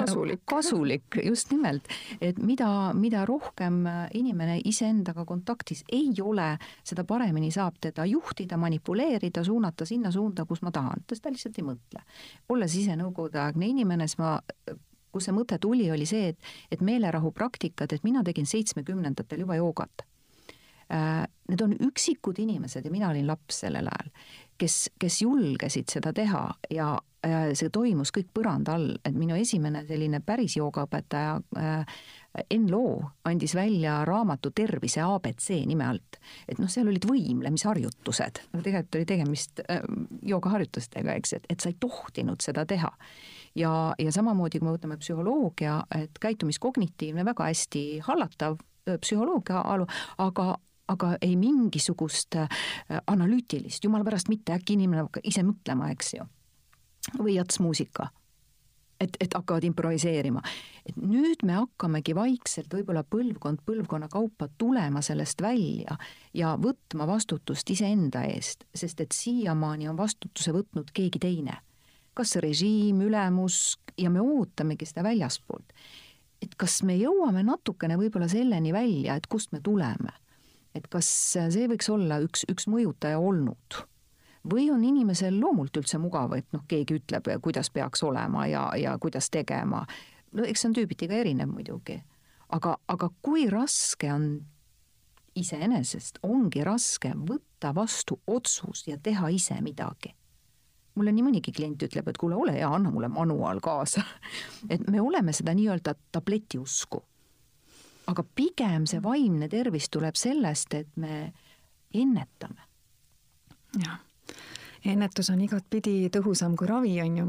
[0.00, 1.86] kasulik, kasulik, just nimelt.
[2.20, 3.84] et mida, mida rohkem
[4.18, 6.50] inimene iseendaga kontaktis ei ole,
[6.86, 11.58] seda paremini saab teda juhtida, manipuleerida, suunata sinna suunda, kus ma tahan, ta seda lihtsalt
[11.62, 12.04] ei mõtle.
[12.48, 14.38] olles ise nõukogudeaegne inimene, siis ma
[15.10, 20.06] kus see mõte tuli, oli see, et, et meelerahupraktikad, et mina tegin seitsmekümnendatel juba joogat.
[20.90, 24.10] Äh, need on üksikud inimesed ja mina olin laps sellel ajal,
[24.58, 30.22] kes, kes julgesid seda teha ja see toimus kõik põranda all, et minu esimene selline
[30.24, 31.98] päris joogaõpetaja äh,
[32.50, 36.20] Enn Loo andis välja raamatu Tervise abc nime alt.
[36.48, 39.84] et noh, seal olid võimlemisharjutused, no tegelikult oli tegemist äh,
[40.32, 42.90] joogaharjutustega, eks, et, et sa ei tohtinud seda teha.
[43.54, 48.58] ja, ja samamoodi, kui me võtame psühholoogia, et käitumiskognitiivne, väga hästi hallatav
[49.04, 49.86] psühholoogia alu,
[50.18, 50.54] aga
[50.90, 52.48] aga ei mingisugust äh,
[53.06, 56.26] analüütilist, jumala pärast mitte, äkki inimene hakkab ise mõtlema, eks ju.
[57.18, 58.10] või jatsmuusika.
[59.00, 60.42] et, et hakkavad improviseerima.
[60.86, 65.96] et nüüd me hakkamegi vaikselt võib-olla põlvkond põlvkonna kaupa tulema sellest välja
[66.34, 71.56] ja võtma vastutust iseenda eest, sest et siiamaani on vastutuse võtnud keegi teine.
[72.14, 75.72] kas režiim, ülemus ja me ootamegi seda väljaspoolt
[76.42, 80.12] et kas me jõuame natukene võib-olla selleni välja, et kust me tuleme
[80.74, 83.80] et kas see võiks olla üks, üks mõjutaja olnud
[84.50, 88.96] või on inimesel loomult üldse mugav, et noh, keegi ütleb, kuidas peaks olema ja, ja
[88.98, 89.84] kuidas tegema.
[90.32, 91.98] no eks see on tüübiti ka erinev muidugi,
[92.48, 94.30] aga, aga kui raske on
[95.36, 100.14] iseenesest, ongi raske võtta vastu otsus ja teha ise midagi.
[100.94, 104.02] mulle nii mõnigi klient ütleb, et kuule, ole hea, anna mulle manuaal kaasa
[104.72, 107.04] et me oleme seda nii-öelda tabletiusku
[108.10, 111.32] aga pigem see vaimne tervis tuleb sellest, et me
[111.94, 112.66] ennetame.
[113.78, 113.98] jah,
[114.84, 117.26] ennetus on igatpidi tõhusam kui ravi, on ju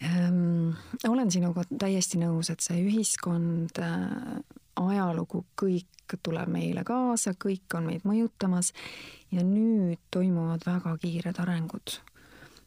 [0.00, 0.70] ehm,.
[1.08, 4.40] olen sinuga täiesti nõus, et see ühiskond äh,,
[4.80, 8.72] ajalugu, kõik tuleb meile kaasa, kõik on meid mõjutamas
[9.32, 11.98] ja nüüd toimuvad väga kiired arengud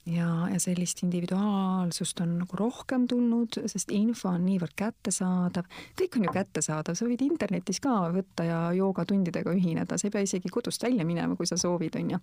[0.08, 5.68] ja, ja sellist individuaalsust on nagu rohkem tulnud, sest info on niivõrd kättesaadav,
[6.00, 10.26] kõik on ju kättesaadav, sa võid internetis ka võtta ja joogatundidega ühineda, sa ei pea
[10.28, 12.22] isegi kodust välja minema, kui sa soovid, on ju.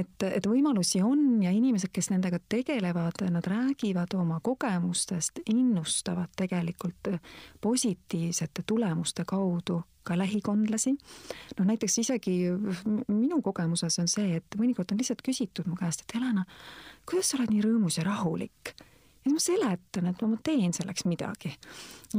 [0.00, 7.14] et, et võimalusi on ja inimesed, kes nendega tegelevad, nad räägivad oma kogemustest, innustavad tegelikult
[7.60, 10.94] positiivsete tulemuste kaudu ka lähikondlasi.
[11.58, 12.36] noh, näiteks isegi
[13.08, 16.44] minu kogemuses on see, et mõnikord on lihtsalt küsitud mu käest, et Helena,
[17.08, 18.74] kuidas sa oled nii rõõmus ja rahulik?
[19.24, 21.54] Siis ma seletan, et ma teen selleks midagi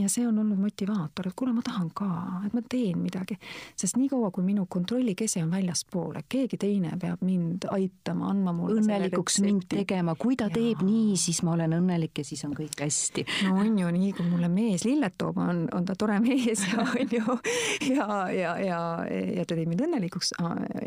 [0.01, 2.07] ja see on olnud motivaator, et kuule, ma tahan ka,
[2.47, 3.37] et ma teen midagi.
[3.77, 8.81] sest niikaua, kui minu kontrollikese on väljaspool, et keegi teine peab mind aitama, andma mulle
[8.81, 10.55] õnnelikuks mind tegema, kui ta ja.
[10.57, 13.25] teeb nii, siis ma olen õnnelik ja siis on kõik hästi.
[13.47, 16.83] no on ju, nii kui mulle mees lilled toob, on, on ta tore mees ja
[16.89, 17.37] on ju,
[17.93, 20.33] ja, ja, ja, ja ta teeb mind õnnelikuks,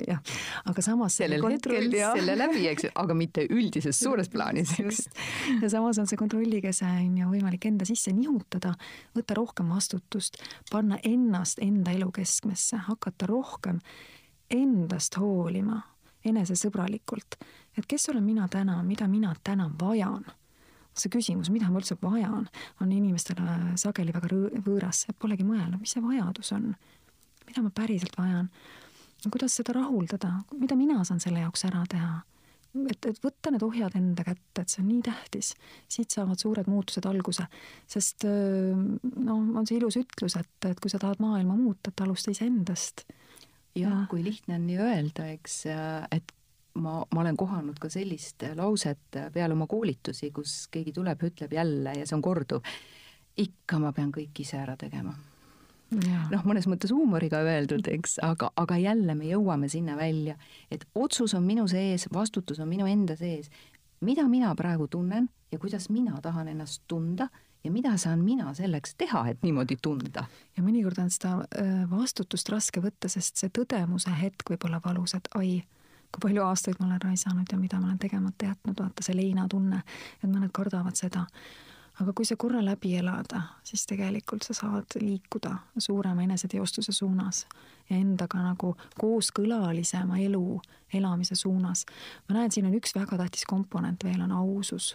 [0.06, 0.20] jah.
[0.68, 4.76] aga samas sellel hetkel selle läbi, eks aga mitte üldises suures plaanis.
[4.82, 5.08] just,
[5.62, 8.74] ja samas on see kontrollikese on ju võimalik enda sisse nihutada
[9.16, 10.40] võtta rohkem vastutust,
[10.70, 13.80] panna ennast enda elu keskmesse, hakata rohkem
[14.50, 15.82] endast hoolima
[16.24, 17.38] enesesõbralikult.
[17.78, 20.24] et kes olen mina täna, mida mina täna vajan?
[20.98, 22.48] see küsimus, mida ma üldse vajan,
[22.82, 24.30] on inimestele sageli väga
[24.66, 26.74] võõras, polegi mõelnud, mis see vajadus on.
[27.46, 28.50] mida ma päriselt vajan?
[29.30, 32.22] kuidas seda rahuldada, mida mina saan selle jaoks ära teha?
[32.90, 35.52] Et, et võtta need ohjad enda kätte, et see on nii tähtis.
[35.88, 37.46] siit saavad suured muutused alguse,
[37.86, 42.34] sest no on see ilus ütlus, et, et kui sa tahad maailma muuta, et alusta
[42.34, 43.06] iseendast.
[43.78, 45.62] jah, kui lihtne on nii öelda, eks,
[46.14, 46.34] et
[46.82, 51.58] ma, ma olen kohanud ka sellist lauset peale oma koolitusi, kus keegi tuleb ja ütleb
[51.58, 52.76] jälle ja see on korduv,
[53.38, 55.14] ikka ma pean kõik ise ära tegema
[55.90, 60.36] noh, mõnes mõttes huumoriga öeldud, eks, aga, aga jälle me jõuame sinna välja,
[60.70, 63.50] et otsus on minu sees, vastutus on minu enda sees.
[64.00, 67.28] mida mina praegu tunnen ja kuidas mina tahan ennast tunda
[67.64, 70.24] ja mida saan mina selleks teha, et niimoodi tunda.
[70.56, 75.14] ja mõnikord on seda äh, vastutust raske võtta, sest see tõdemuse hetk võib olla valus,
[75.14, 75.62] et oi,
[76.12, 79.82] kui palju aastaid ma olen raisanud ja mida ma olen tegemata jätnud, vaata see leinatunne,
[80.22, 81.26] et mõned kardavad seda
[82.02, 87.44] aga kui see korra läbi elada, siis tegelikult sa saad liikuda suurema eneseteostuse suunas
[87.90, 90.60] ja endaga nagu kooskõlalisema elu
[90.94, 91.86] elamise suunas.
[92.28, 94.94] ma näen, siin on üks väga tähtis komponent veel, on ausus.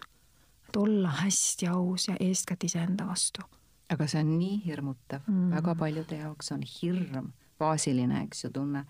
[0.67, 3.41] et olla hästi aus ja eeskätt iseenda vastu.
[3.89, 8.85] aga see on nii hirmutav mm., väga paljude jaoks on hirm baasiline, eks ju, tunne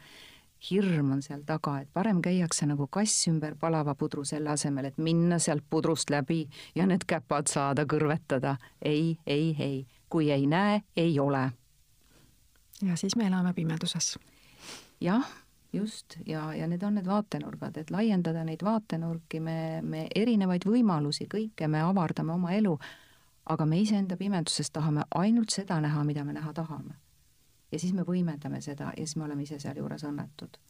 [0.71, 4.97] hirm on seal taga, et parem käiakse nagu kass ümber palava pudru selle asemel, et
[4.97, 6.43] minna sealt pudrust läbi
[6.75, 8.55] ja need käpad saada kõrvetada.
[8.81, 11.51] ei, ei, ei, kui ei näe, ei ole.
[12.81, 14.17] ja siis me elame pimeduses.
[15.01, 15.27] jah,
[15.73, 21.27] just, ja, ja need on need vaatenurgad, et laiendada neid vaatenurki, me, me erinevaid võimalusi,
[21.27, 22.77] kõike me avardame oma elu,
[23.45, 27.02] aga me iseenda pimeduses tahame ainult seda näha, mida me näha tahame
[27.73, 30.61] ja siis me võimendame seda ja siis me oleme ise sealjuures õnnetud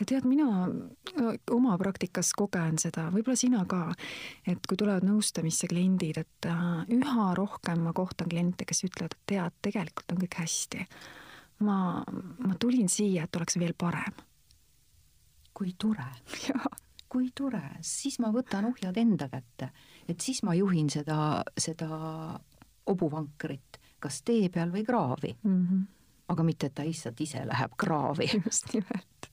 [0.00, 0.68] ja tead, mina
[1.50, 3.88] oma praktikas kogen seda, võib-olla sina ka,
[4.48, 9.32] et kui tulevad nõustamisse kliendid, et äh, üha rohkem ma kohtan kliente, kes ütlevad, et
[9.34, 10.86] tead, tegelikult on kõik hästi.
[11.66, 11.78] ma,
[12.46, 14.24] ma tulin siia, et oleks veel parem.
[15.56, 16.10] kui tore.
[17.12, 19.70] kui tore, siis ma võtan ohjad enda kätte,
[20.08, 21.88] et siis ma juhin seda, seda
[22.86, 25.60] hobuvankrit kas tee peal või kraavi mm.
[25.66, 25.84] -hmm
[26.28, 28.28] aga mitte, et ta lihtsalt ise läheb kraavi.
[28.44, 29.28] just nimelt.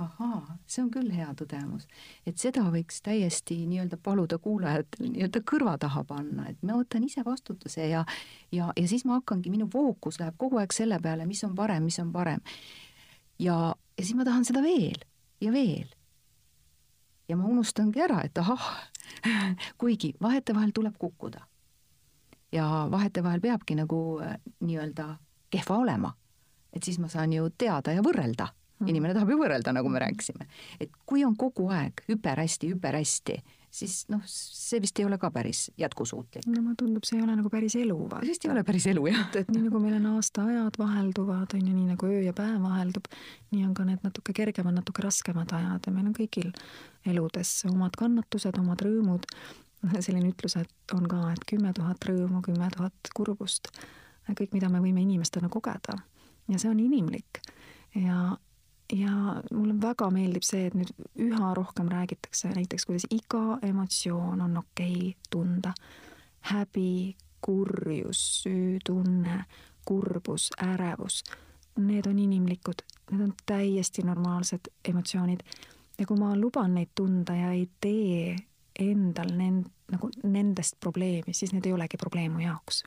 [0.00, 1.84] ahaa, see on küll hea tõdemus,
[2.24, 7.20] et seda võiks täiesti nii-öelda paluda kuulajatel nii-öelda kõrva taha panna, et ma võtan ise
[7.26, 8.06] vastutuse ja
[8.48, 11.84] ja, ja siis ma hakkangi, minu fookus läheb kogu aeg selle peale, mis on parem,
[11.84, 12.40] mis on parem.
[13.38, 15.04] ja, ja siis ma tahan seda veel
[15.44, 15.92] ja veel.
[17.28, 18.72] ja ma unustangi ära, et ahah,
[19.80, 21.44] kuigi vahetevahel tuleb kukkuda.
[22.52, 25.14] Ja vahetevahel peabki nagu äh, nii-öelda
[25.50, 26.14] kehva olema.
[26.72, 28.46] et siis ma saan ju teada ja võrrelda.
[28.80, 28.88] Hmm.
[28.88, 30.46] inimene tahab ju võrrelda, nagu me rääkisime.
[30.80, 33.36] et kui on kogu aeg hüperhästi, hüperhästi,
[33.70, 36.46] siis noh, see vist ei ole ka päris jätkusuutlik.
[36.46, 37.98] no mulle tundub, see ei ole nagu päris elu.
[38.24, 39.20] vist ei ole päris elu, jah.
[39.28, 42.62] et, et nii nagu meil on aastaajad vahelduvad, on ju, nii nagu öö ja päev
[42.64, 43.10] vaheldub,
[43.52, 46.50] nii on ka need natuke kergemad, natuke raskemad ajad ja meil on kõigil
[47.06, 49.28] eludes omad kannatused, omad rõõmud.
[50.04, 53.72] selline ütlus, et on ka, et kümme tuhat rõõmu, kümme tuhat kurbust
[54.36, 55.96] kõik, mida me võime inimestena kogeda.
[56.48, 57.40] ja see on inimlik.
[57.94, 58.36] ja,
[58.92, 59.14] ja
[59.50, 64.96] mulle väga meeldib see, et nüüd üha rohkem räägitakse näiteks, kuidas iga emotsioon on okei
[64.96, 65.72] okay tunda.
[66.40, 69.44] häbi, kurjus, süütunne,
[69.84, 71.22] kurbus, ärevus,
[71.76, 75.40] need on inimlikud, need on täiesti normaalsed emotsioonid.
[75.98, 78.36] ja kui ma luban neid tunda ja ei tee
[78.84, 82.82] endal nend-, nagu nendest probleemi, siis need ei olegi probleem mu jaoks.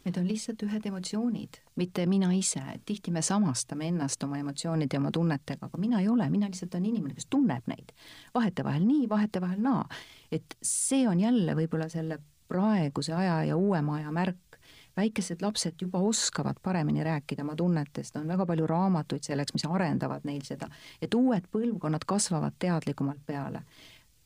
[0.00, 5.00] Need on lihtsalt ühed emotsioonid, mitte mina ise, tihti me samastame ennast oma emotsioonide ja
[5.02, 7.92] oma tunnetega, aga mina ei ole, mina lihtsalt olen inimene, kes tunneb neid.
[8.34, 9.84] vahetevahel nii, vahetevahel naa.
[10.32, 14.56] et see on jälle võib-olla selle praeguse aja ja uuema aja märk,
[14.96, 20.24] väikesed lapsed juba oskavad paremini rääkida oma tunnetest, on väga palju raamatuid selleks, mis arendavad
[20.24, 20.68] neil seda,
[21.02, 23.62] et uued põlvkonnad kasvavad teadlikumalt peale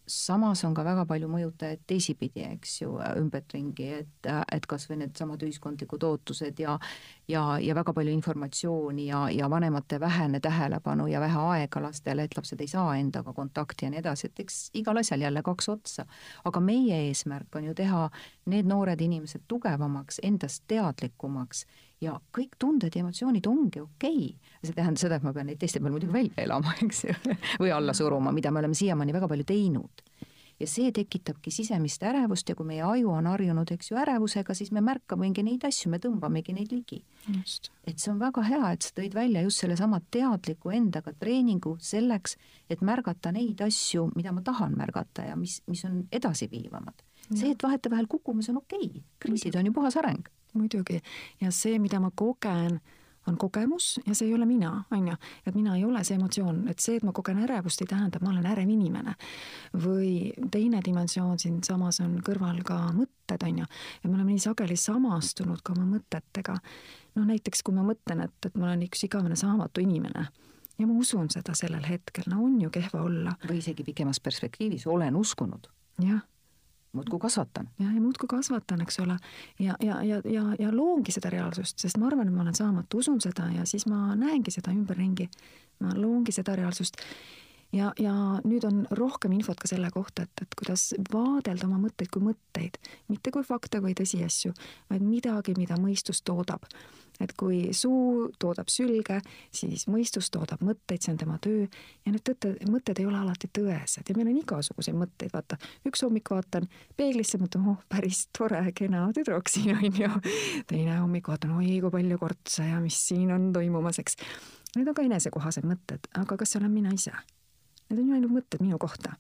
[0.07, 5.43] samas on ka väga palju mõjutajaid teisipidi, eks ju, ümbertringi, et, et kas või needsamad
[5.47, 6.79] ühiskondlikud ootused ja
[7.29, 12.37] ja, ja väga palju informatsiooni ja, ja vanemate vähene tähelepanu ja vähe aega lastele, et
[12.37, 16.07] lapsed ei saa endaga kontakti ja nii edasi, et eks igal asjal jälle kaks otsa.
[16.45, 18.11] aga meie eesmärk on ju teha
[18.47, 21.65] need noored inimesed tugevamaks, endast teadlikumaks
[22.03, 24.57] ja kõik tunded ja emotsioonid ongi okei okay..
[24.65, 27.15] see tähendab seda, et ma pean neid teiste peal muidugi välja elama, eks ju,
[27.63, 30.05] või alla suruma, mida me oleme siiamaani väga palju teinud.
[30.61, 34.71] ja see tekitabki sisemist ärevust ja kui meie aju on harjunud, eks ju, ärevusega, siis
[34.73, 37.03] me märkamegi neid asju, me tõmbamegi neid ligi.
[37.87, 42.39] et see on väga hea, et sa tõid välja just sellesama teadliku endaga treeningu selleks,
[42.71, 47.03] et märgata neid asju, mida ma tahan märgata ja mis, mis on edasiviivamad.
[47.35, 51.01] see, et vahetevahel kukkume, see on okei okay., kriisid on ju puhas areng muidugi,
[51.41, 52.81] ja see, mida ma kogen,
[53.27, 55.15] on kogemus ja see ei ole mina, on ju,
[55.47, 58.25] et mina ei ole see emotsioon, et see, et ma kogen ärevust, ei tähenda, et
[58.25, 59.15] ma olen ärev inimene.
[59.85, 63.71] või teine dimensioon siinsamas on kõrval ka mõtted, on ju,
[64.03, 66.59] ja me oleme nii sageli samastunud ka oma mõtetega.
[67.15, 70.29] noh, näiteks kui ma mõtlen, et, et ma olen üks igavene saamatu inimene
[70.79, 73.37] ja ma usun seda sellel hetkel, no on ju kehva olla.
[73.49, 75.69] või isegi pikemas perspektiivis olen uskunud.
[76.03, 76.23] jah
[76.95, 77.69] muudkui kasvatan.
[77.79, 79.17] jah, ja muudkui kasvatan, eks ole.
[79.59, 82.99] ja, ja, ja, ja, ja loongi seda reaalsust, sest ma arvan, et ma olen saamatu,
[82.99, 85.29] usun seda ja siis ma näengi seda ümberringi.
[85.81, 87.01] ma loongi seda reaalsust.
[87.73, 88.15] ja, ja
[88.45, 92.79] nüüd on rohkem infot ka selle kohta, et, et kuidas vaadelda oma mõtteid kui mõtteid,
[93.09, 94.55] mitte kui fakte või tõsiasju,
[94.91, 96.69] vaid midagi, mida mõistus toodab
[97.23, 99.21] et kui suu toodab sülge,
[99.55, 103.51] siis mõistus toodab mõtteid, see on tema töö ja need tõtte, mõtted ei ole alati
[103.55, 105.59] tõesed ja meil on igasuguseid mõtteid, vaata,
[105.89, 110.11] üks hommik vaatan peeglisse, mõtlen, oh, päris tore, kena tüdruk siin on ju.
[110.71, 114.19] teine hommik vaatan, oi kui palju kortse ja mis siin on toimumas, eks.
[114.75, 117.15] Need on ka enesekohased mõtted, aga kas see olen mina ise?
[117.91, 119.15] Need on ju ainult mõtted minu kohta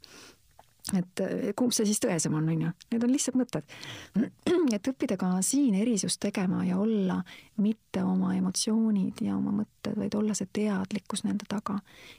[0.92, 3.76] et eh, kumb see siis tõesem on, on ju, need on lihtsalt mõtted.
[4.76, 7.22] et õppida ka siin erisust tegema ja olla
[7.64, 11.78] mitte oma emotsioonid ja oma mõtted, vaid olla see teadlikkus nende taga.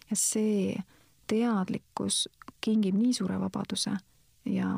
[0.09, 0.76] ja see
[1.30, 2.26] teadlikkus
[2.61, 3.93] kingib nii suure vabaduse
[4.46, 4.70] ja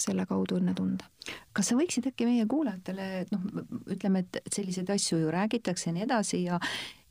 [0.00, 1.04] selle kaudu õnnetunde.
[1.52, 3.44] kas sa võiksid äkki meie kuulajatele, noh,
[3.92, 6.60] ütleme, et selliseid asju ju räägitakse ja nii edasi ja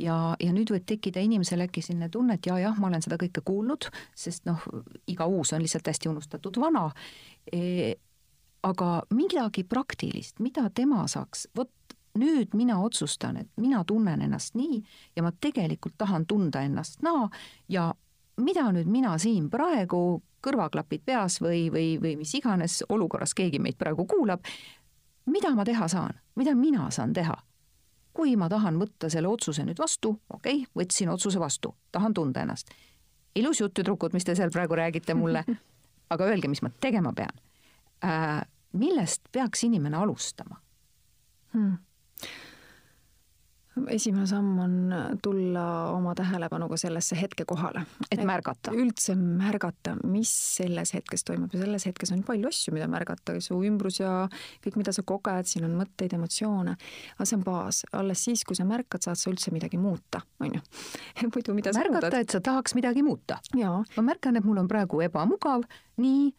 [0.01, 3.43] ja, ja nüüd võib tekkida inimesel äkki selline tunne, et ja-jah, ma olen seda kõike
[3.45, 4.63] kuulnud, sest noh,
[5.07, 6.89] iga uus on lihtsalt hästi unustatud vana
[7.51, 7.95] e,.
[8.63, 11.71] aga midagi praktilist, mida tema saaks, vot
[12.19, 14.81] nüüd mina otsustan, et mina tunnen ennast nii
[15.15, 17.29] ja ma tegelikult tahan tunda ennast naa
[17.69, 17.93] ja
[18.39, 23.77] mida nüüd mina siin praegu kõrvaklapid peas või, või, või mis iganes olukorras keegi meid
[23.79, 24.45] praegu kuulab,
[25.29, 27.37] mida ma teha saan, mida mina saan teha?
[28.19, 32.41] kui ma tahan võtta selle otsuse nüüd vastu, okei okay,, võtsin otsuse vastu, tahan tunda
[32.41, 32.67] ennast.
[33.35, 35.43] ilus jutt, tüdrukud, mis te seal praegu räägite mulle,
[36.13, 37.39] aga öelge, mis ma tegema pean
[38.03, 38.41] äh,.
[38.73, 40.59] millest peaks inimene alustama
[41.53, 41.77] hmm.?
[43.93, 44.73] Esimene samm on
[45.23, 47.85] tulla oma tähelepanuga sellesse hetke kohale.
[48.11, 48.71] et märgata.
[48.75, 53.59] üldse märgata, mis selles hetkes toimub ja selles hetkes on palju asju, mida märgata, su
[53.65, 54.13] ümbrus ja
[54.65, 56.75] kõik, mida sa koged, siin on mõtteid, emotsioone.
[57.15, 60.59] aga see on baas, alles siis, kui sa märkad, saad sa üldse midagi muuta, on
[60.59, 60.65] ju.
[61.33, 63.39] muidu mida sa märgata, et sa tahaks midagi muuta.
[63.55, 65.65] ma märkan, et mul on praegu ebamugav,
[65.97, 66.29] nii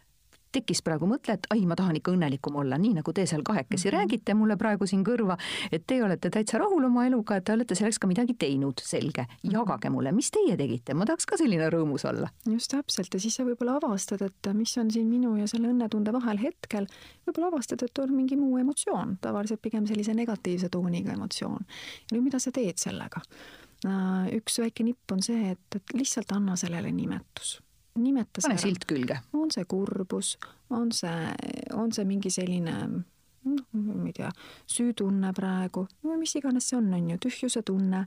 [0.53, 3.89] tekkis praegu mõte, et ai, ma tahan ikka õnnelikum olla, nii nagu te seal kahekesi
[3.89, 3.99] mm -hmm.
[3.99, 5.37] räägite mulle praegu siin kõrva,
[5.73, 9.27] et te olete täitsa rahul oma eluga, et te olete selleks ka midagi teinud, selge.
[9.45, 9.53] Mhm.
[9.53, 12.29] jagage mulle, mis teie tegite, ma tahaks ka selline rõõmus olla.
[12.47, 16.13] just täpselt ja siis sa võib-olla avastad, et mis on siin minu ja selle õnnetunde
[16.13, 16.87] vahel hetkel.
[17.27, 21.67] võib-olla avastad, et on mingi muu emotsioon, tavaliselt pigem sellise negatiivse tooniga emotsioon.
[22.11, 23.21] ja nüüd, mida sa teed sellega?
[23.87, 27.61] Äh, üks väike nipp on see, et, et lihtsalt anna sellele nimetus
[27.95, 29.21] nimeta pane silt külge.
[29.33, 30.37] on see kurbus,
[30.71, 31.33] on see,
[31.75, 32.77] on see mingi selline
[33.45, 34.31] ma ei tea,
[34.69, 38.05] süütunne praegu või mis iganes see on, on ju, tühjuse tunne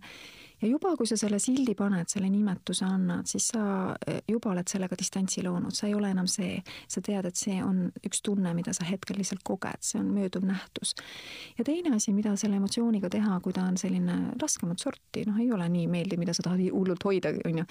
[0.63, 3.63] ja juba, kui sa selle sildi paned, selle nimetuse annad, siis sa
[4.07, 6.61] eh, juba oled sellega distantsi loonud, sa ei ole enam see.
[6.87, 10.45] sa tead, et see on üks tunne, mida sa hetkel lihtsalt koged, see on mööduv
[10.47, 10.93] nähtus.
[11.57, 15.51] ja teine asi, mida selle emotsiooniga teha, kui ta on selline raskemat sorti, noh, ei
[15.51, 17.67] ole nii meeldiv, mida sa tahad hullult hoida, on ju,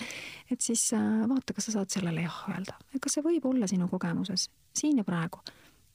[0.52, 2.76] et siis äh, vaata, kas sa saad sellele jah öelda.
[3.00, 5.40] kas see võib olla sinu kogemuses siin ja praegu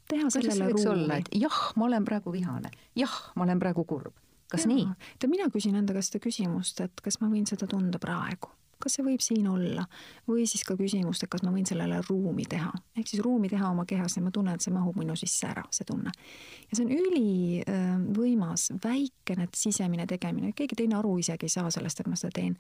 [0.08, 1.24] teha sellele ruumi.
[1.36, 4.16] jah, ma olen praegu vihane, jah, ma olen praegu kurb
[4.52, 4.72] kas ja.
[4.72, 4.86] nii?
[5.20, 8.52] tead, mina küsin enda käest seda küsimust, et kas ma võin seda tunda praegu
[8.84, 9.86] kas see võib siin olla
[10.28, 13.72] või siis ka küsimust, et kas ma võin sellele ruumi teha, ehk siis ruumi teha
[13.72, 16.12] oma kehas ja ma tunnen, et see mahub minu sisse ära, see tunne.
[16.68, 22.12] ja see on ülivõimas, väikene sisemine tegemine, keegi teine aru isegi ei saa sellest, et
[22.12, 22.58] ma seda teen.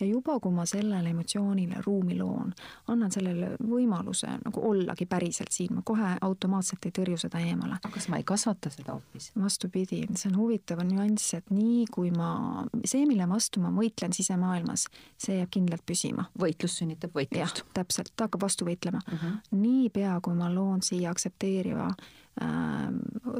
[0.00, 2.52] ja juba, kui ma sellele emotsioonile ruumi loon,
[2.92, 7.80] annan sellele võimaluse nagu ollagi päriselt siin, ma kohe automaatselt ei tõrju seda eemale.
[7.80, 9.32] aga kas ma ei kasvata seda hoopis?
[9.40, 14.86] vastupidi, see on huvitav nüanss, et nii kui ma, see, mille vastu ma võitlen sisemaailmas,
[15.20, 16.28] see jääb kindlalt püsima.
[16.40, 17.64] võitlus sünnitab võitlust.
[17.74, 19.00] täpselt, ta hakkab vastu võitlema.
[19.06, 19.16] Mhm.
[19.16, 19.58] -huh.
[19.62, 22.88] niipea, kui ma loon siia aktsepteeriva äh,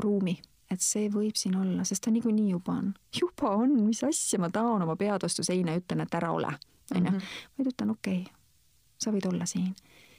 [0.05, 0.39] ruumi,
[0.71, 2.95] et see võib siin olla, sest ta niikuinii juba on.
[3.21, 6.55] juba on, mis asja, ma taon oma pead vastu seina ja ütlen, et ära ole,
[6.95, 7.11] onju.
[7.11, 7.37] Mhm.
[7.59, 8.35] vaid ütlen, okei okay,,
[8.99, 9.75] sa võid olla siin.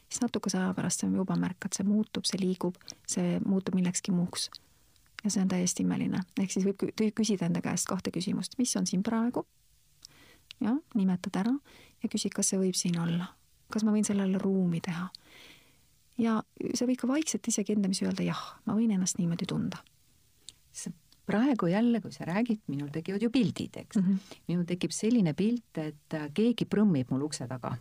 [0.09, 2.75] siis natukese aja pärast sa juba märkad, see muutub, see liigub,
[3.07, 4.49] see muutub millekski muuks
[5.23, 6.83] ja see on täiesti imeline, ehk siis võib
[7.15, 9.43] küsida enda käest kahte küsimust, mis on siin praegu
[10.63, 11.53] jah, nimetad ära
[12.03, 13.29] ja küsid, kas see võib siin olla,
[13.73, 15.09] kas ma võin sellele ruumi teha.
[16.21, 16.37] ja
[16.73, 19.81] sa võid ka vaikselt isegi endamisi öelda jah, ma võin ennast niimoodi tunda.
[21.25, 24.03] praegu jälle, kui sa räägid, minul tekivad ju pildid, eks mm.
[24.03, 24.37] -hmm.
[24.47, 27.77] minul tekib selline pilt, et äh, keegi prõmmib mul ukse taga.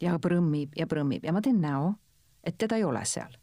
[0.00, 1.94] ja prõmmib ja prõmmib ja ma teen näo,
[2.44, 3.36] et teda ei ole seal.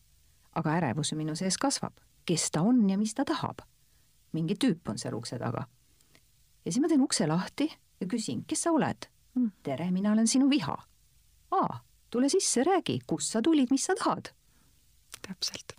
[0.55, 1.93] aga ärevus minu sees kasvab,
[2.25, 3.61] kes ta on ja mis ta tahab.
[4.31, 5.67] mingi tüüp on seal ukse taga.
[6.65, 7.71] ja siis ma teen ukse lahti
[8.01, 9.51] ja küsin, kes sa oled mm.?
[9.63, 10.77] tere, mina olen sinu viha.
[11.51, 11.79] aa,
[12.09, 14.33] tule sisse, räägi, kust sa tulid, mis sa tahad?
[15.21, 15.75] täpselt.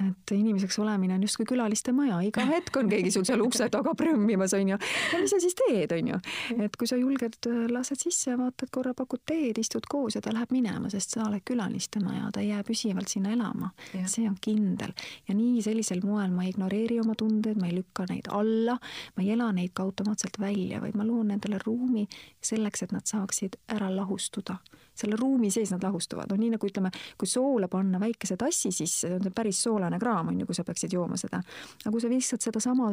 [0.00, 3.92] Et inimeseks olemine on justkui külaliste maja, iga hetk on keegi sul seal ukse taga
[3.98, 4.78] prõmmimas, onju.
[5.12, 6.20] ja mis sa siis teed, onju.
[6.66, 10.34] et kui sa julged, äh, lased sisse, vaatad korra, pakud teed, istud koos ja ta
[10.34, 13.72] läheb minema, sest sa oled külaliste maja, ta ei jää püsivalt sinna elama.
[14.06, 14.94] see on kindel.
[15.28, 18.78] ja nii sellisel moel ma ei ignoreeri oma tundeid, ma ei lükka neid alla,
[19.16, 22.06] ma ei ela neid ka automaatselt välja, vaid ma loon nendele ruumi
[22.42, 24.58] selleks, et nad saaksid ära lahustuda
[25.00, 29.08] selle ruumi sees nad lahustuvad, no nii nagu ütleme, kui soola panna väikese tassi sisse,
[29.08, 31.40] see on päris soolane kraam, on ju, kui sa peaksid jooma seda.
[31.84, 32.90] aga kui sa viskad sedasama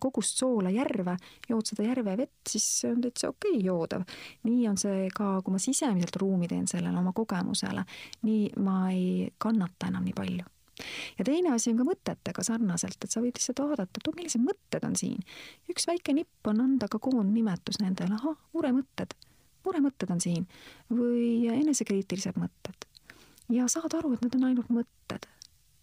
[0.00, 1.16] kogust soola järve,
[1.48, 4.06] jood seda järve vett, siis see on täitsa okei okay, joodav.
[4.48, 7.84] nii on see ka, kui ma sisemiselt ruumi teen sellele oma kogemusele,
[8.28, 10.48] nii ma ei kannata enam nii palju
[11.18, 14.44] ja teine asi on ka mõtetega sarnaselt, et sa võid lihtsalt vaadata, et oh, millised
[14.44, 15.20] mõtted on siin.
[15.70, 19.16] üks väike nipp on anda ka koondnimetus nendele, ahah, muremõtted
[19.70, 20.46] muremõtted on siin
[20.92, 22.88] või enesekriitilised mõtted.
[23.50, 25.28] ja saad aru, et need on ainult mõtted.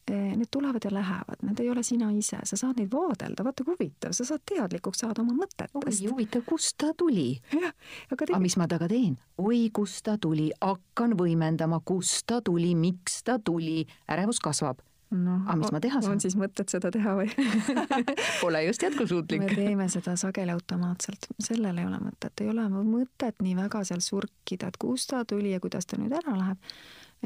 [0.08, 3.76] Need tulevad ja lähevad, need ei ole sina ise, sa saad neid vaadelda, vaata kui
[3.76, 5.76] huvitav, sa saad teadlikuks saada oma mõtetest.
[5.76, 7.34] oi huvitav, kust ta tuli?
[7.52, 8.32] aga tegelikult.
[8.32, 9.18] aga mis ma temaga teen?
[9.44, 14.80] oi, kust ta tuli, hakkan võimendama, kust ta tuli, miks ta tuli, ärevus kasvab
[15.12, 16.18] no, aga mis ma teha saan?
[16.18, 17.30] on siis mõtet seda teha või
[18.42, 19.44] Pole just jätkusuutlik.
[19.46, 24.04] me teeme seda sageli automaatselt, sellel ei ole mõtet, ei ole mõtet nii väga seal
[24.04, 26.74] surkida, et kust ta tuli ja kuidas ta nüüd ära läheb.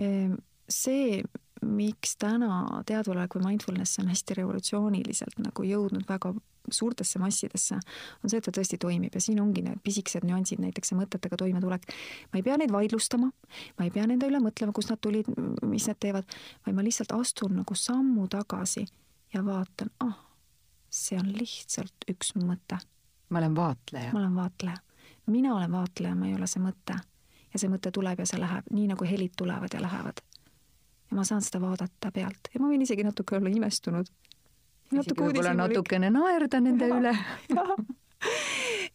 [0.02, 0.38] Ehm,
[0.72, 1.22] see,
[1.62, 6.34] miks täna teadvusolek või mindfulness on hästi revolutsiooniliselt nagu jõudnud väga
[6.70, 7.78] suurtesse massidesse,
[8.24, 11.40] on see, et ta tõesti toimib ja siin ongi need pisikesed nüansid, näiteks see mõtetega
[11.40, 11.88] toimetulek.
[12.32, 13.32] ma ei pea neid vaidlustama,
[13.78, 15.30] ma ei pea nende üle mõtlema, kust nad tulid,
[15.68, 18.86] mis nad teevad, vaid ma lihtsalt astun nagu sammu tagasi
[19.34, 20.18] ja vaatan, ah,
[20.90, 22.80] see on lihtsalt üks mõte.
[23.30, 24.14] ma olen vaatleja.
[24.14, 24.78] ma olen vaatleja.
[25.28, 27.00] mina olen vaatleja, ma ei ole see mõte.
[27.54, 30.22] ja see mõte tuleb ja see läheb, nii nagu helid tulevad ja lähevad.
[31.10, 34.12] ja ma saan seda vaadata pealt ja ma võin isegi natuke olla imestunud
[34.92, 37.16] natuke võib-olla natukene naerda nende üle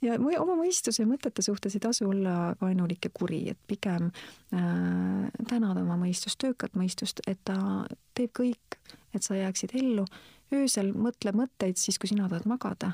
[0.05, 5.27] ja oma mõistuse ja mõtete suhtes ei tasu olla vaenulik ja kuri, et pigem äh,
[5.49, 7.59] tänada oma mõistust, töökat mõistust, et ta
[8.17, 8.79] teeb kõik,
[9.15, 10.07] et sa jääksid ellu.
[10.55, 12.93] öösel mõtle mõtteid siis, kui sina tahad magada.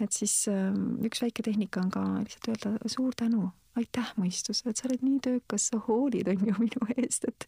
[0.00, 0.72] et siis äh,
[1.06, 5.20] üks väike tehnika on ka lihtsalt öelda suur tänu, aitäh mõistus, et sa oled nii
[5.22, 7.46] töökas, sa hoolid, on ju minu eest, et,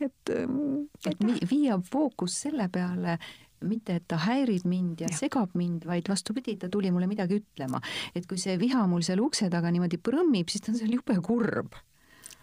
[0.00, 0.34] et.
[0.34, 3.18] Ähm, et viia fookus selle peale,
[3.66, 7.40] mitte, et ta häirib mind ja, ja segab mind, vaid vastupidi, ta tuli mulle midagi
[7.40, 7.80] ütlema.
[8.14, 11.16] et kui see viha mul seal ukse taga niimoodi prõmmib, siis ta on seal jube
[11.24, 11.76] kurb.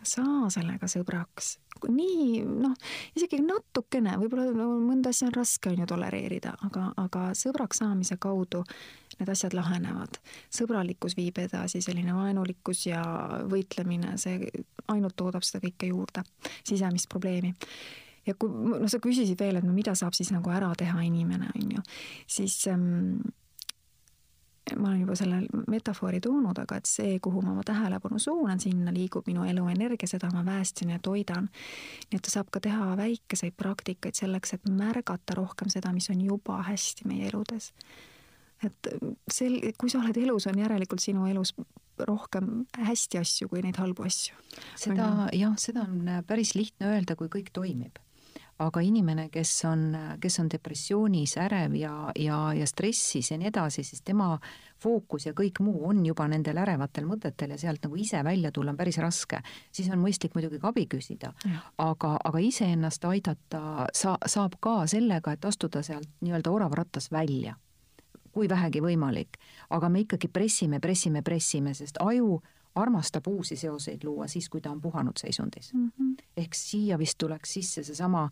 [0.04, 1.58] saa sellega sõbraks.
[1.90, 2.74] nii noh,
[3.18, 8.18] isegi natukene, võib-olla no, mõnda asja on raske on ju tolereerida, aga, aga sõbraks saamise
[8.18, 8.64] kaudu
[9.20, 10.20] need asjad lahenevad.
[10.54, 13.04] sõbralikkus viib edasi, selline vaenulikkus ja
[13.50, 14.50] võitlemine, see
[14.88, 16.24] ainult toodab seda kõike juurde,
[16.64, 17.56] sisemist probleemi
[18.28, 21.52] ja kui, no sa küsisid veel, et no mida saab siis nagu ära teha inimene,
[21.56, 21.84] on ju,
[22.38, 23.20] siis ähm,
[24.76, 25.40] ma olen juba selle
[25.72, 30.30] metafoori toonud, aga et see, kuhu ma oma tähelepanu suunan, sinna liigub minu eluenergia, seda
[30.34, 31.50] ma väestan ja toidan.
[32.10, 36.22] nii et ta saab ka teha väikeseid praktikaid selleks, et märgata rohkem seda, mis on
[36.22, 37.72] juba hästi meie eludes.
[38.64, 38.90] et
[39.32, 41.54] sel-, kui sa oled elus, on järelikult sinu elus
[41.98, 44.36] rohkem hästi asju kui neid halbu asju.
[44.76, 48.02] seda jah, seda on päris lihtne öelda, kui kõik toimib
[48.60, 49.84] aga inimene, kes on,
[50.22, 54.32] kes on depressioonis, ärev ja, ja, ja stressis ja nii edasi, siis tema
[54.82, 58.74] fookus ja kõik muu on juba nendel ärevatel mõtetel ja sealt nagu ise välja tulla
[58.74, 59.42] on päris raske.
[59.72, 61.34] siis on mõistlik muidugi ka abi küsida,
[61.78, 67.56] aga, aga iseennast aidata sa-, saab ka sellega, et astuda sealt nii-öelda oravrattas välja,
[68.32, 69.38] kui vähegi võimalik.
[69.70, 72.42] aga me ikkagi pressime, pressime, pressime, sest aju
[72.78, 75.90] armastab uusi seoseid luua siis, kui ta on puhanud seisundis mm.
[75.90, 76.16] -hmm.
[76.38, 78.30] ehk siia vist tuleks sisse seesama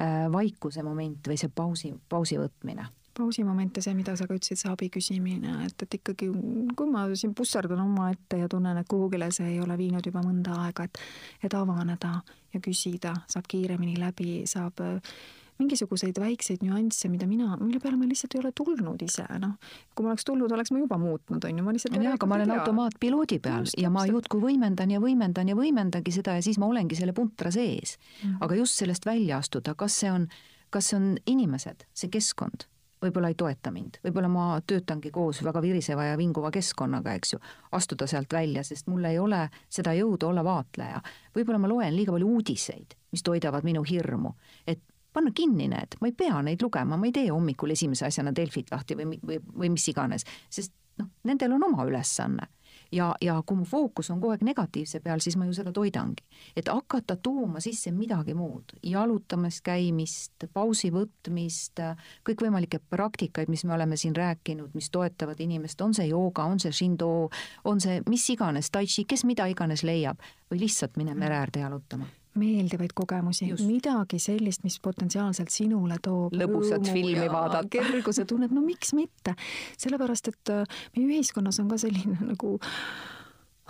[0.00, 2.86] äh, vaikuse moment või see pausi, pausi võtmine
[3.18, 6.28] pausi moment ja see, mida sa ka ütlesid, see abi küsimine, et, et ikkagi
[6.76, 10.58] kui ma siin pussardan omaette ja tunnen, et kuhugile see ei ole viinud juba mõnda
[10.66, 11.00] aega, et
[11.44, 12.20] et avaneda
[12.54, 15.16] ja küsida, saab kiiremini läbi, saab äh,
[15.58, 19.56] mingisuguseid väikseid nüansse, mida mina, mille peale ma lihtsalt ei ole tulnud ise, noh.
[19.94, 22.38] kui ma oleks tulnud, oleks ma juba muutnud, on ju, ma lihtsalt jah, aga ma
[22.38, 26.60] olen automaatpiloodi peal just, ja ma justkui võimendan ja võimendan ja võimendangi seda ja siis
[26.62, 27.96] ma olengi selle puntra sees.
[28.22, 28.38] Mm.
[28.44, 30.28] aga just sellest välja astuda, kas see on,
[30.70, 32.68] kas see on inimesed, see keskkond?
[33.04, 37.40] Võib-olla ei toeta mind, võib-olla ma töötangi koos väga viriseva ja vinguva keskkonnaga, eks ju,
[37.76, 41.02] astuda sealt välja, sest mul ei ole seda jõudu olla vaatleja.
[41.36, 44.32] võib-olla ma loen liiga palju uudiseid, mis toidavad minu hirmu,
[44.66, 44.80] et
[45.16, 48.72] panna kinni need, ma ei pea neid lugema, ma ei tee hommikul esimese asjana Delfit
[48.72, 52.48] lahti või, või, või mis iganes, sest noh, nendel on oma ülesanne.
[52.92, 56.24] ja, ja kui mu fookus on kogu aeg negatiivse peal, siis ma ju seda toidangi.
[56.56, 61.82] et hakata tooma sisse midagi muud, jalutamist, käimist, pausi võtmist,
[62.28, 66.72] kõikvõimalikke praktikaid, mis me oleme siin rääkinud, mis toetavad inimest, on see jooga, on see
[66.72, 67.30] shindo,
[67.64, 70.20] on see mis iganes, tai chi, kes mida iganes leiab.
[70.50, 72.06] Või lihtsalt mine mere äärde jalutama
[72.40, 77.68] meeldivaid kogemusi, midagi sellist, mis potentsiaalselt sinule toob lõbusat filmi vaadata.
[77.70, 79.36] kerguse tunnet, no miks mitte.
[79.78, 82.56] sellepärast, et äh, meie ühiskonnas on ka selline nagu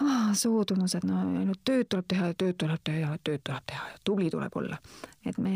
[0.00, 3.68] ah, soodumus, et no ainult tööd tuleb teha ja tööd tuleb teha ja tööd tuleb
[3.70, 4.78] teha ja tubli tuleb olla.
[5.26, 5.52] et me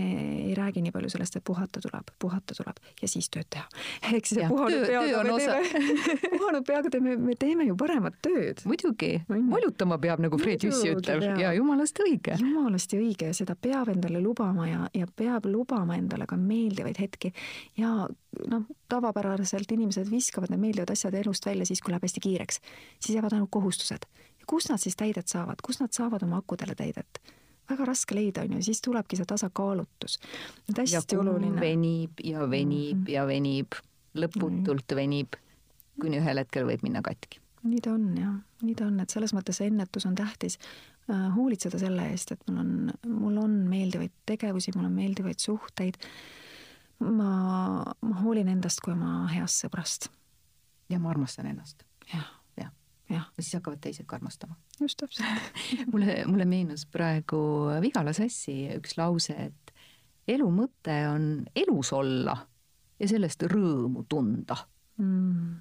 [0.48, 3.66] ei räägi nii palju sellest, et puhata tuleb, puhata tuleb ja siis tööd teha.
[4.10, 5.82] ehk siis puhanud peaga me teeme,
[6.38, 8.64] puhanud peaga teeme, me teeme ju paremat tööd.
[8.64, 12.38] muidugi, molutama peab, nagu Fred Jüssi ütleb ja jumalast õige.
[12.40, 17.34] jumalast õige ja seda peab endale lubama ja, ja peab lubama endale ka meeldivaid hetki
[17.78, 18.08] ja
[18.48, 22.60] noh, tavapäraselt inimesed viskavad need meeldivad asjad elust välja siis, kui läheb hästi kiireks.
[22.98, 24.08] siis jäävad ainult kohustused
[24.50, 27.22] kust nad siis täidet saavad, kust nad saavad oma akudele täidet?
[27.70, 30.18] väga raske leida, on ju, siis tulebki see tasakaalutus.
[30.78, 31.60] hästi oluline.
[31.60, 33.12] venib ja venib mm -hmm.
[33.12, 33.78] ja venib,
[34.14, 34.96] lõputult mm -hmm.
[34.96, 35.38] venib,
[36.00, 37.40] kuni ühel hetkel võib minna katki.
[37.62, 40.58] nii ta on jah, nii ta on, et selles mõttes see ennetus on tähtis
[41.10, 41.36] äh,.
[41.36, 45.94] hoolitseda selle eest, et mul on, mul on meeldivaid tegevusi, mul on meeldivaid suhteid.
[47.00, 50.10] ma, ma hoolin endast kui oma heast sõbrast.
[50.88, 51.82] ja ma armastan ennast.
[52.14, 52.39] jah
[53.10, 54.56] ja siis hakkavad teised ka armastama.
[54.80, 55.26] just täpselt
[55.92, 57.40] mulle, mulle meenus praegu
[57.80, 59.74] Vigala Sassi üks lause, et
[60.28, 62.36] elu mõte on elus olla
[63.00, 64.56] ja sellest rõõmu tunda
[65.00, 65.58] mm.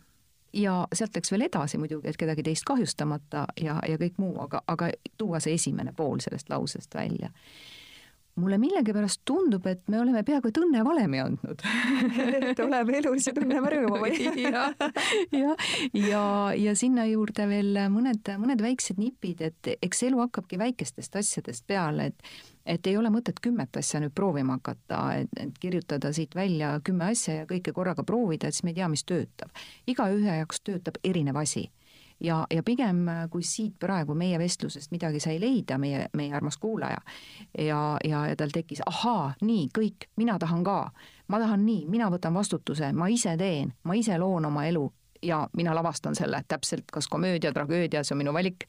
[0.61, 4.63] ja sealt läks veel edasi muidugi, et kedagi teist kahjustamata ja, ja kõik muu, aga,
[4.67, 7.31] aga tuua see esimene pool sellest lausest välja
[8.39, 11.65] mulle millegipärast tundub, et me oleme peaaegu et õnnevalemi andnud
[12.51, 14.29] et oleme elus ja tunneme rõõmu või?
[14.45, 14.67] ja,
[15.35, 15.55] ja,
[15.93, 16.23] ja,
[16.57, 22.13] ja sinna juurde veel mõned, mõned väiksed nipid, et eks elu hakkabki väikestest asjadest peale,
[22.13, 22.31] et
[22.69, 27.07] et ei ole mõtet kümmet asja nüüd proovima hakata, et, et kirjutada siit välja kümme
[27.15, 29.49] asja ja kõike korraga proovida, et siis me ei tea, mis töötab.
[29.89, 31.65] igaühe jaoks töötab erinev asi
[32.19, 37.01] ja, ja pigem, kui siit praegu meie vestlusest midagi sai leida, meie, meie armas kuulaja,
[37.57, 40.91] ja, ja, ja tal tekkis, ahaa, nii, kõik, mina tahan ka.
[41.27, 44.87] ma tahan nii, mina võtan vastutuse, ma ise teen, ma ise loon oma elu
[45.21, 48.65] ja mina lavastan selle täpselt, kas komöödia, tragöödia, see on minu valik.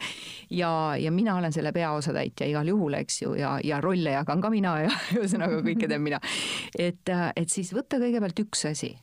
[0.50, 4.50] ja, ja mina olen selle peaosatäitja igal juhul, eks ju, ja, ja rolle jagan ka
[4.50, 6.20] mina ja ühesõnaga kõike teen mina.
[6.78, 8.96] et, et siis võtta kõigepealt üks asi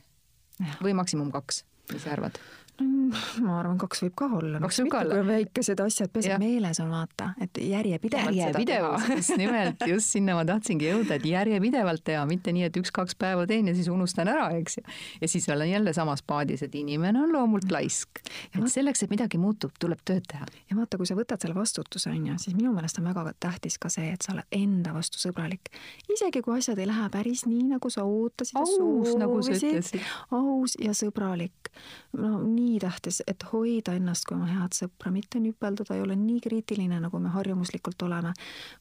[0.84, 2.40] või maksimum kaks, mis sa arvad?
[2.78, 4.60] Ma arvan, kaks võib ka olla.
[4.62, 5.22] kaks võib ka olla.
[5.26, 10.44] väikesed asjad, peaasi, et meeles on vaata, et järjepidevalt järjepidevus, just nimelt, just sinna ma
[10.48, 14.50] tahtsingi jõuda, et järjepidevalt teha, mitte nii, et üks-kaks päeva teen ja siis unustan ära,
[14.60, 14.86] eks ju.
[15.24, 18.22] ja siis olen jälle samas paadis, et inimene on loomult laisk.
[18.22, 18.70] et vaat...
[18.74, 20.46] selleks, et midagi muutub, tuleb tööd teha.
[20.70, 23.80] ja vaata, kui sa võtad selle vastutuse, on ju, siis minu meelest on väga tähtis
[23.82, 25.74] ka see, et sa oled enda vastu sõbralik.
[26.14, 30.06] isegi kui asjad ei lähe päris nii, nagu sa ootasid aus, nagu sa ütlesid.
[30.36, 31.74] aus ja sõbralik.
[32.18, 36.42] no nii tähtis, et hoida ennast kui oma head sõpra, mitte nüpelduda, ei ole nii
[36.44, 38.34] kriitiline, nagu me harjumuslikult oleme,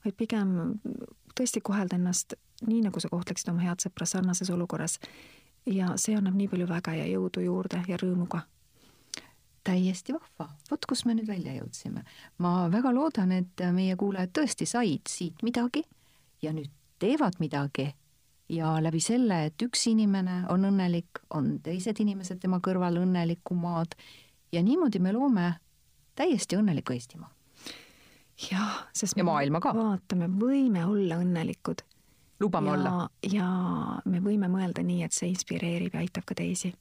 [0.04, 0.56] vaid pigem
[1.36, 4.98] tõesti kohelda ennast nii, nagu sa kohtleksid oma head sõpra sarnases olukorras.
[5.66, 8.44] ja see annab nii palju väge ja jõudu juurde ja rõõmu ka
[9.66, 12.04] täiesti vahva, vot kus me nüüd välja jõudsime.
[12.38, 15.82] ma väga loodan, et meie kuulajad tõesti said siit midagi
[16.42, 17.90] ja nüüd teevad midagi
[18.48, 23.96] ja läbi selle, et üks inimene on õnnelik, on teised inimesed tema kõrval õnnelikumad
[24.54, 25.48] ja niimoodi me loome
[26.16, 27.32] täiesti õnneliku Eestimaa.
[28.50, 29.74] jah, sest ja maailma ka.
[29.74, 31.82] vaata, me võime olla õnnelikud.
[32.40, 33.10] lubame ja, olla.
[33.32, 33.50] ja
[34.04, 36.74] me võime mõelda nii, et see inspireerib ja aitab ka teisi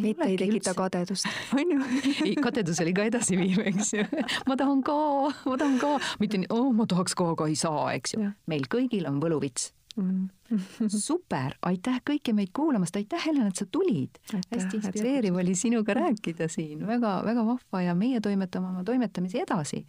[0.00, 0.74] mitte ei tekita üldse...
[0.74, 1.26] kadedust,
[1.58, 1.80] on ju.
[2.24, 4.06] ei, kadedus oli ka edasiviiv, eks ju.
[4.48, 4.96] ma tahan ka,
[5.44, 8.30] ma tahan ka, mitte nii, oh, ma tahaks ka, aga ei saa, eks ju.
[8.50, 10.28] meil kõigil on võluvits mm.
[11.08, 14.20] super, aitäh kõiki meid kuulamast, aitäh Helen, et sa tulid.
[14.32, 19.84] hästi inspireeriv oli sinuga rääkida siin väga,, väga-väga vahva ja meie toimetame oma toimetamisi edasi.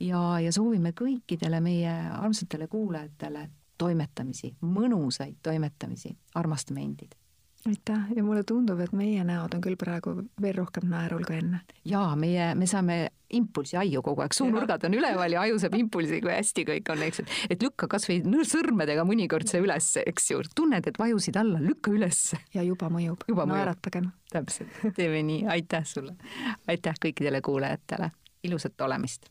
[0.00, 3.48] ja, ja soovime kõikidele meie armsatele kuulajatele
[3.78, 7.14] toimetamisi, mõnusaid toimetamisi, armastame endid
[7.68, 11.60] aitäh ja mulle tundub, et meie näod on küll praegu veel rohkem naerul kui enne.
[11.84, 12.98] jaa, meie, me saame
[13.36, 17.02] impulsi aiu kogu aeg, suunurgad on üleval ja aju saab impulsi, kui hästi kõik on,
[17.08, 21.62] eks, et et lükka kasvõi sõrmedega mõnikord see üles, eks ju, tunned, et vajusid alla,
[21.62, 22.22] lükka üles.
[22.54, 24.12] ja juba mõjub, naeratagem.
[24.32, 26.16] täpselt, teeme nii, aitäh sulle.
[26.68, 28.10] aitäh kõikidele kuulajatele,
[28.46, 29.30] ilusat olemist.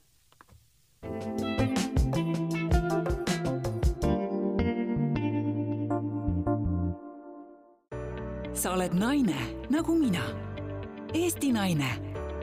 [1.06, 1.85] thank you
[8.56, 9.36] sa oled naine
[9.70, 10.24] nagu mina.
[11.14, 11.90] Eesti naine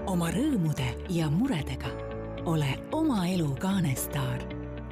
[0.07, 1.91] oma rõõmude ja muredega.
[2.45, 4.43] ole oma elu kaanestaar.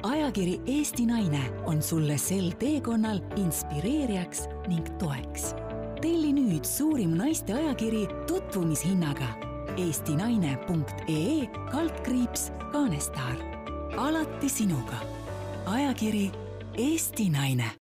[0.03, 5.53] ajakiri Eesti Naine on sulle sel teekonnal inspireerijaks ning toeks.
[6.01, 9.27] telli nüüd suurim naiste ajakiri tutvumishinnaga
[9.77, 13.37] eestinaine.ee kaldkriips kaanestaar.
[13.97, 14.97] alati sinuga.
[15.65, 16.31] ajakiri
[16.77, 17.71] Eesti Naine